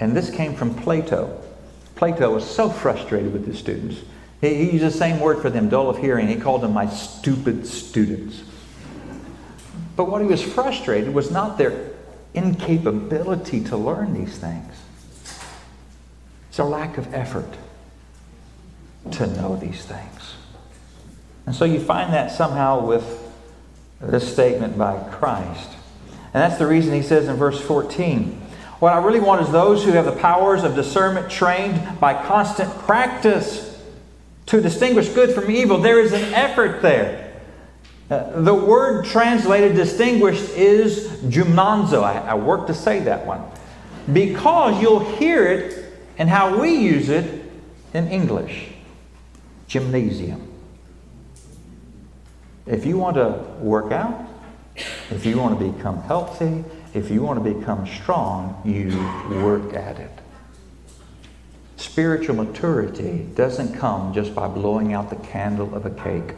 And 0.01 0.17
this 0.17 0.31
came 0.31 0.55
from 0.55 0.75
Plato. 0.75 1.43
Plato 1.95 2.35
was 2.35 2.49
so 2.49 2.69
frustrated 2.69 3.33
with 3.33 3.47
his 3.47 3.59
students. 3.59 4.01
He, 4.41 4.55
he 4.55 4.71
used 4.73 4.85
the 4.85 4.91
same 4.91 5.21
word 5.21 5.41
for 5.41 5.51
them, 5.51 5.69
dull 5.69 5.89
of 5.89 5.99
hearing. 5.99 6.29
He 6.29 6.37
called 6.37 6.63
them 6.63 6.73
my 6.73 6.89
stupid 6.89 7.67
students. 7.67 8.43
But 9.97 10.11
what 10.11 10.21
he 10.21 10.27
was 10.27 10.43
frustrated 10.43 11.15
was 11.15 11.31
not 11.31 11.57
their 11.57 11.91
incapability 12.35 13.63
to 13.65 13.77
learn 13.77 14.13
these 14.13 14.37
things. 14.37 14.75
It's 16.49 16.59
a 16.59 16.65
lack 16.65 16.99
of 16.99 17.13
effort 17.15 17.57
to 19.13 19.27
know 19.27 19.57
these 19.57 19.85
things. 19.85 20.35
And 21.47 21.55
so 21.55 21.65
you 21.65 21.79
find 21.79 22.13
that 22.13 22.33
somehow 22.33 22.85
with 22.85 23.24
this 24.11 24.31
statement 24.33 24.77
by 24.77 24.97
Christ. 25.11 25.71
And 26.33 26.43
that's 26.43 26.59
the 26.59 26.67
reason 26.67 26.93
he 26.93 27.03
says 27.03 27.29
in 27.29 27.37
verse 27.37 27.61
14 27.61 28.41
What 28.81 28.93
I 28.93 28.99
really 29.05 29.21
want 29.21 29.43
is 29.43 29.51
those 29.51 29.85
who 29.85 29.93
have 29.93 30.05
the 30.05 30.13
powers 30.13 30.65
of 30.65 30.75
discernment 30.75 31.31
trained 31.31 32.01
by 32.01 32.15
constant 32.15 32.71
practice 32.81 33.81
to 34.47 34.61
distinguish 34.61 35.09
good 35.09 35.35
from 35.35 35.51
evil. 35.51 35.79
There 35.79 36.01
is 36.01 36.13
an 36.13 36.35
effort 36.35 36.83
there. 36.83 37.33
Uh, 38.11 38.43
the 38.43 38.55
word 38.55 39.07
translated 39.07 39.75
distinguished 39.75 40.51
is 40.51 41.09
gymnazo. 41.23 42.03
I, 42.03 42.19
I 42.19 42.35
work 42.35 42.67
to 42.67 42.75
say 42.75 43.01
that 43.01 43.25
one. 43.25 43.43
Because 44.13 44.83
you'll 44.83 45.17
hear 45.17 45.47
it 45.47 45.93
and 46.19 46.29
how 46.29 46.61
we 46.61 46.75
use 46.75 47.09
it 47.09 47.43
in 47.95 48.09
English 48.09 48.69
gymnasium. 49.67 50.54
If 52.67 52.87
you 52.87 52.97
want 52.97 53.17
to 53.17 53.45
work 53.61 53.93
out, 53.93 54.27
if 55.11 55.27
you 55.27 55.39
want 55.39 55.59
to 55.59 55.73
become 55.73 56.01
healthy, 56.03 56.65
if 56.95 57.11
you 57.11 57.23
want 57.23 57.43
to 57.43 57.55
become 57.55 57.87
strong, 57.87 58.61
you 58.65 58.89
work 59.43 59.75
at 59.75 59.99
it. 59.99 60.11
Spiritual 61.77 62.37
maturity 62.37 63.27
doesn't 63.35 63.75
come 63.75 64.15
just 64.15 64.35
by 64.35 64.49
blowing 64.49 64.95
out 64.95 65.11
the 65.11 65.17
candle 65.17 65.75
of 65.75 65.85
a 65.85 65.91
cake. 65.91 66.35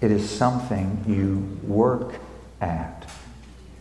It 0.00 0.10
is 0.10 0.28
something 0.28 1.04
you 1.08 1.58
work 1.66 2.14
at. 2.60 3.10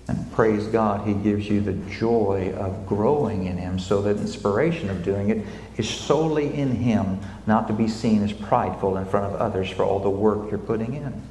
And 0.07 0.31
praise 0.33 0.67
God, 0.67 1.07
He 1.07 1.13
gives 1.13 1.47
you 1.47 1.61
the 1.61 1.73
joy 1.73 2.53
of 2.57 2.85
growing 2.85 3.45
in 3.45 3.57
Him 3.57 3.79
so 3.79 4.01
that 4.01 4.17
inspiration 4.17 4.89
of 4.89 5.03
doing 5.03 5.29
it 5.29 5.45
is 5.77 5.89
solely 5.89 6.53
in 6.53 6.75
Him, 6.75 7.19
not 7.47 7.67
to 7.67 7.73
be 7.73 7.87
seen 7.87 8.21
as 8.23 8.33
prideful 8.33 8.97
in 8.97 9.05
front 9.05 9.33
of 9.33 9.39
others 9.39 9.69
for 9.69 9.83
all 9.83 9.99
the 9.99 10.09
work 10.09 10.49
you're 10.49 10.59
putting 10.59 10.93
in. 10.93 11.21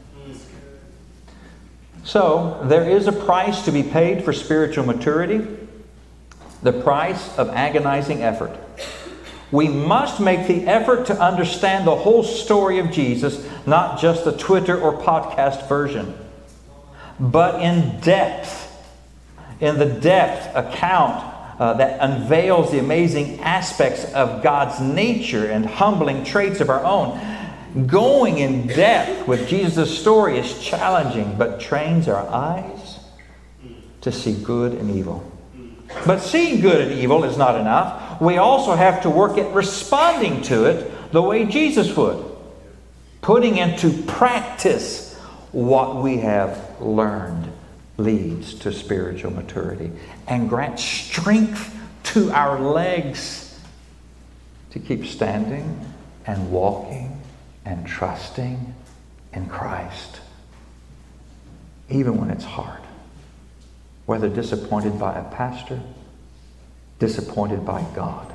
So, 2.04 2.60
there 2.64 2.88
is 2.88 3.06
a 3.06 3.12
price 3.12 3.64
to 3.66 3.70
be 3.70 3.82
paid 3.82 4.24
for 4.24 4.32
spiritual 4.32 4.84
maturity 4.84 5.46
the 6.62 6.72
price 6.72 7.36
of 7.36 7.48
agonizing 7.50 8.22
effort. 8.22 8.56
We 9.50 9.68
must 9.68 10.20
make 10.20 10.46
the 10.46 10.66
effort 10.66 11.06
to 11.06 11.20
understand 11.20 11.86
the 11.86 11.96
whole 11.96 12.22
story 12.22 12.78
of 12.78 12.90
Jesus, 12.90 13.46
not 13.66 14.00
just 14.00 14.24
the 14.24 14.36
Twitter 14.36 14.80
or 14.80 14.96
podcast 14.96 15.68
version, 15.68 16.16
but 17.20 17.60
in 17.60 18.00
depth 18.00 18.61
in 19.62 19.78
the 19.78 19.86
depth 19.86 20.54
account 20.56 21.24
uh, 21.60 21.74
that 21.74 22.00
unveils 22.00 22.72
the 22.72 22.80
amazing 22.80 23.38
aspects 23.40 24.04
of 24.12 24.42
God's 24.42 24.80
nature 24.80 25.46
and 25.46 25.64
humbling 25.64 26.24
traits 26.24 26.60
of 26.60 26.68
our 26.68 26.84
own. 26.84 27.86
Going 27.86 28.38
in 28.38 28.66
depth 28.66 29.28
with 29.28 29.48
Jesus' 29.48 29.96
story 29.96 30.36
is 30.36 30.60
challenging, 30.60 31.36
but 31.38 31.60
trains 31.60 32.08
our 32.08 32.28
eyes 32.28 32.98
to 34.00 34.10
see 34.10 34.34
good 34.42 34.72
and 34.72 34.90
evil. 34.90 35.30
But 36.04 36.18
seeing 36.18 36.60
good 36.60 36.80
and 36.80 36.98
evil 36.98 37.22
is 37.22 37.38
not 37.38 37.54
enough. 37.54 38.20
We 38.20 38.38
also 38.38 38.74
have 38.74 39.02
to 39.02 39.10
work 39.10 39.38
at 39.38 39.54
responding 39.54 40.42
to 40.42 40.64
it 40.64 41.12
the 41.12 41.22
way 41.22 41.44
Jesus 41.44 41.96
would, 41.96 42.24
putting 43.20 43.58
into 43.58 44.02
practice 44.02 45.16
what 45.52 46.02
we 46.02 46.18
have 46.18 46.80
learned 46.80 47.51
leads 48.03 48.55
to 48.55 48.72
spiritual 48.72 49.32
maturity 49.32 49.90
and 50.26 50.48
grants 50.48 50.82
strength 50.82 51.74
to 52.03 52.30
our 52.32 52.59
legs 52.61 53.59
to 54.70 54.78
keep 54.78 55.05
standing 55.07 55.80
and 56.26 56.50
walking 56.50 57.20
and 57.64 57.86
trusting 57.86 58.74
in 59.32 59.46
Christ, 59.46 60.20
even 61.88 62.18
when 62.18 62.30
it's 62.30 62.44
hard. 62.44 62.80
Whether 64.07 64.28
disappointed 64.28 64.98
by 64.98 65.18
a 65.18 65.24
pastor, 65.30 65.80
disappointed 66.98 67.64
by 67.64 67.84
God. 67.94 68.32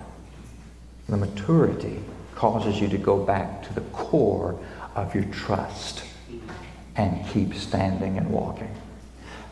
The 1.09 1.17
maturity 1.17 1.99
causes 2.35 2.79
you 2.79 2.87
to 2.89 2.97
go 2.97 3.17
back 3.17 3.63
to 3.67 3.73
the 3.73 3.81
core 3.81 4.59
of 4.95 5.13
your 5.13 5.25
trust 5.25 6.03
and 6.95 7.27
keep 7.29 7.53
standing 7.53 8.17
and 8.17 8.29
walking. 8.29 8.75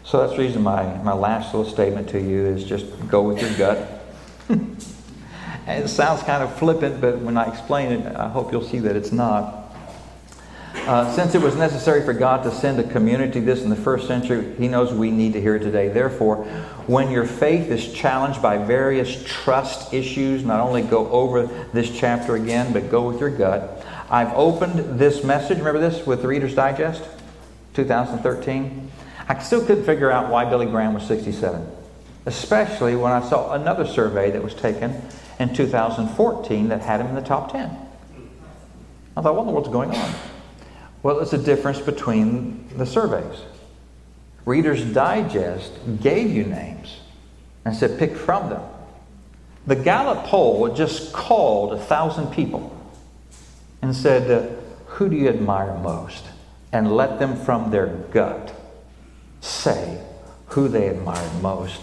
So 0.06 0.20
that's 0.20 0.34
the 0.34 0.38
reason 0.38 0.62
my, 0.62 0.84
my 1.01 1.14
last 1.14 1.53
little 1.53 1.70
statement 1.70 2.08
to 2.10 2.22
you 2.22 2.45
is 2.45 2.64
just 2.64 2.86
go 3.08 3.24
with 3.24 3.41
your 3.41 3.51
gut. 3.58 4.06
it 5.68 5.88
sounds 5.88 6.22
kind 6.22 6.43
of 6.43 6.56
flippant, 6.60 7.01
but 7.01 7.18
when 7.20 7.38
I 7.38 7.51
explain 7.51 7.91
it, 7.91 8.16
I 8.16 8.30
hope 8.30 8.51
you'll 8.51 8.62
see 8.62 8.78
that 8.80 8.95
it's 8.95 9.12
not. 9.12 9.64
Uh, 10.76 11.12
since 11.16 11.34
it 11.34 11.41
was 11.41 11.56
necessary 11.56 12.06
for 12.06 12.14
God 12.14 12.43
to 12.43 12.51
send 12.51 12.80
a 12.80 12.84
community 12.84 13.39
this 13.39 13.64
in 13.64 13.72
the 13.72 13.76
first 13.76 14.08
century, 14.08 14.53
He 14.60 14.68
knows 14.68 14.93
we 14.93 15.10
need 15.10 15.34
to 15.34 15.41
hear 15.41 15.56
it 15.56 15.64
today. 15.64 15.88
Therefore, 15.88 16.43
when 16.86 17.10
your 17.10 17.26
faith 17.26 17.72
is 17.72 17.91
challenged 17.91 18.39
by 18.43 18.60
various 18.60 19.24
trust 19.26 19.91
issues, 19.91 20.43
not 20.43 20.60
only 20.60 20.84
go 20.84 21.10
over 21.10 21.47
this 21.74 21.89
chapter 21.89 22.36
again, 22.36 22.72
but 22.72 22.91
go 22.91 23.08
with 23.08 23.20
your 23.20 23.32
gut. 23.32 23.84
I've 24.12 24.34
opened 24.34 24.99
this 24.99 25.24
message, 25.24 25.58
remember 25.58 25.80
this, 25.80 26.06
with 26.06 26.22
the 26.22 26.28
Reader's 26.28 26.53
Digest, 26.53 27.03
2013. 27.74 28.91
I 29.28 29.39
still 29.39 29.65
couldn't 29.65 29.86
figure 29.86 30.11
out 30.11 30.30
why 30.30 30.45
Billy 30.45 30.67
Graham 30.67 30.93
was 30.93 31.03
67, 31.07 31.67
especially 32.26 32.95
when 32.95 33.11
I 33.11 33.28
saw 33.28 33.53
another 33.53 33.86
survey 33.86 34.32
that 34.32 34.43
was 34.43 34.53
taken 34.53 35.01
in 35.39 35.53
2014 35.53 36.69
that 36.69 36.82
had 36.82 37.01
him 37.01 37.07
in 37.07 37.15
the 37.15 37.21
top 37.21 37.51
10. 37.51 37.76
I 39.17 39.21
thought, 39.21 39.36
what 39.36 39.41
in 39.41 39.47
the 39.47 39.53
world's 39.53 39.69
going 39.69 39.91
on? 39.91 40.13
Well, 41.01 41.19
it's 41.19 41.34
a 41.34 41.38
difference 41.38 41.80
between 41.80 42.67
the 42.78 42.86
surveys. 42.86 43.41
Reader's 44.45 44.84
Digest 44.86 45.71
gave 46.01 46.32
you 46.32 46.43
names 46.43 46.99
and 47.63 47.76
said 47.76 47.97
pick 47.97 48.15
from 48.15 48.49
them. 48.49 48.61
The 49.65 49.76
Gallup 49.76 50.26
poll 50.26 50.73
just 50.76 51.13
called 51.13 51.73
a 51.73 51.80
thousand 51.80 52.28
people 52.28 52.71
and 53.82 53.95
said, 53.95 54.63
Who 54.86 55.09
do 55.09 55.15
you 55.15 55.30
admire 55.30 55.76
most? 55.80 56.26
And 56.71 56.95
let 56.95 57.19
them 57.19 57.36
from 57.36 57.71
their 57.71 57.88
gut 57.88 58.55
say 59.46 60.02
who 60.48 60.68
they 60.68 60.88
admired 60.88 61.41
most. 61.41 61.82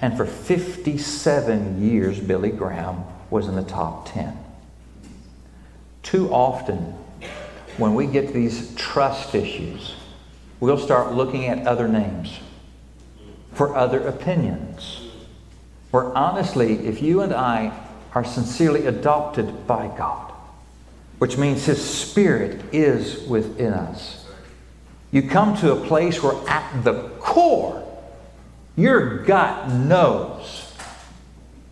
And 0.00 0.16
for 0.16 0.24
57 0.24 1.82
years, 1.82 2.18
Billy 2.20 2.50
Graham 2.50 3.04
was 3.28 3.48
in 3.48 3.56
the 3.56 3.62
top 3.62 4.10
10. 4.12 4.36
Too 6.02 6.32
often, 6.32 6.94
when 7.76 7.94
we 7.94 8.06
get 8.06 8.32
these 8.32 8.74
trust 8.74 9.34
issues, 9.34 9.94
we'll 10.58 10.78
start 10.78 11.14
looking 11.14 11.46
at 11.46 11.66
other 11.66 11.88
names 11.88 12.40
for 13.52 13.76
other 13.76 14.06
opinions. 14.06 15.08
Where 15.90 16.16
honestly, 16.16 16.86
if 16.86 17.02
you 17.02 17.20
and 17.20 17.32
I 17.32 17.72
are 18.14 18.24
sincerely 18.24 18.86
adopted 18.86 19.66
by 19.66 19.88
God, 19.96 20.32
which 21.18 21.36
means 21.36 21.66
His 21.66 21.82
Spirit 21.82 22.62
is 22.72 23.26
within 23.26 23.72
us, 23.72 24.19
you 25.12 25.22
come 25.22 25.56
to 25.58 25.72
a 25.72 25.86
place 25.86 26.22
where, 26.22 26.36
at 26.48 26.84
the 26.84 27.08
core, 27.18 27.76
your 28.76 29.24
gut 29.24 29.70
knows, 29.70 30.72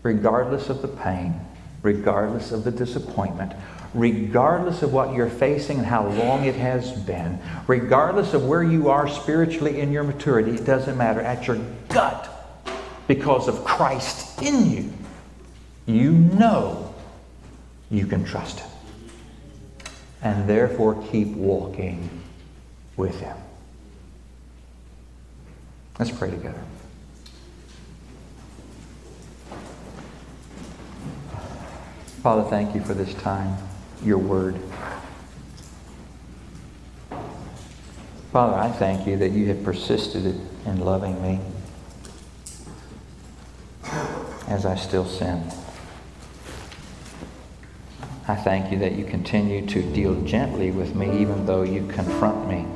regardless 0.03 0.69
of 0.69 0.81
the 0.81 0.87
pain, 0.87 1.39
regardless 1.81 2.51
of 2.51 2.65
the 2.65 2.71
disappointment, 2.71 3.53
regardless 3.93 4.83
of 4.83 4.93
what 4.93 5.13
you're 5.13 5.29
facing 5.29 5.77
and 5.77 5.85
how 5.85 6.07
long 6.07 6.43
it 6.43 6.55
has 6.55 6.91
been, 6.91 7.39
regardless 7.67 8.33
of 8.33 8.45
where 8.45 8.63
you 8.63 8.89
are 8.89 9.07
spiritually 9.07 9.79
in 9.79 9.91
your 9.91 10.03
maturity, 10.03 10.51
it 10.51 10.65
doesn't 10.65 10.97
matter. 10.97 11.21
At 11.21 11.47
your 11.47 11.57
gut, 11.87 12.29
because 13.07 13.47
of 13.47 13.63
Christ 13.63 14.41
in 14.41 14.69
you, 14.69 14.93
you 15.85 16.11
know 16.11 16.93
you 17.89 18.05
can 18.05 18.25
trust 18.25 18.59
Him. 18.59 18.69
And 20.21 20.49
therefore, 20.49 21.01
keep 21.11 21.29
walking 21.29 22.18
with 22.99 23.17
Him. 23.21 23.35
Let's 25.97 26.11
pray 26.11 26.29
together. 26.29 26.61
Father, 32.21 32.43
thank 32.49 32.75
you 32.75 32.81
for 32.81 32.93
this 32.93 33.13
time, 33.15 33.57
your 34.03 34.17
word. 34.17 34.59
Father, 38.33 38.55
I 38.55 38.69
thank 38.69 39.07
you 39.07 39.15
that 39.17 39.31
you 39.31 39.47
have 39.47 39.63
persisted 39.63 40.25
in 40.65 40.79
loving 40.81 41.21
me 41.21 41.39
as 44.49 44.65
I 44.65 44.75
still 44.75 45.05
sin. 45.05 45.49
I 48.27 48.35
thank 48.35 48.71
you 48.71 48.77
that 48.79 48.91
you 48.91 49.05
continue 49.05 49.65
to 49.67 49.81
deal 49.93 50.21
gently 50.23 50.69
with 50.69 50.95
me 50.95 51.21
even 51.21 51.45
though 51.45 51.63
you 51.63 51.87
confront 51.87 52.47
me. 52.47 52.67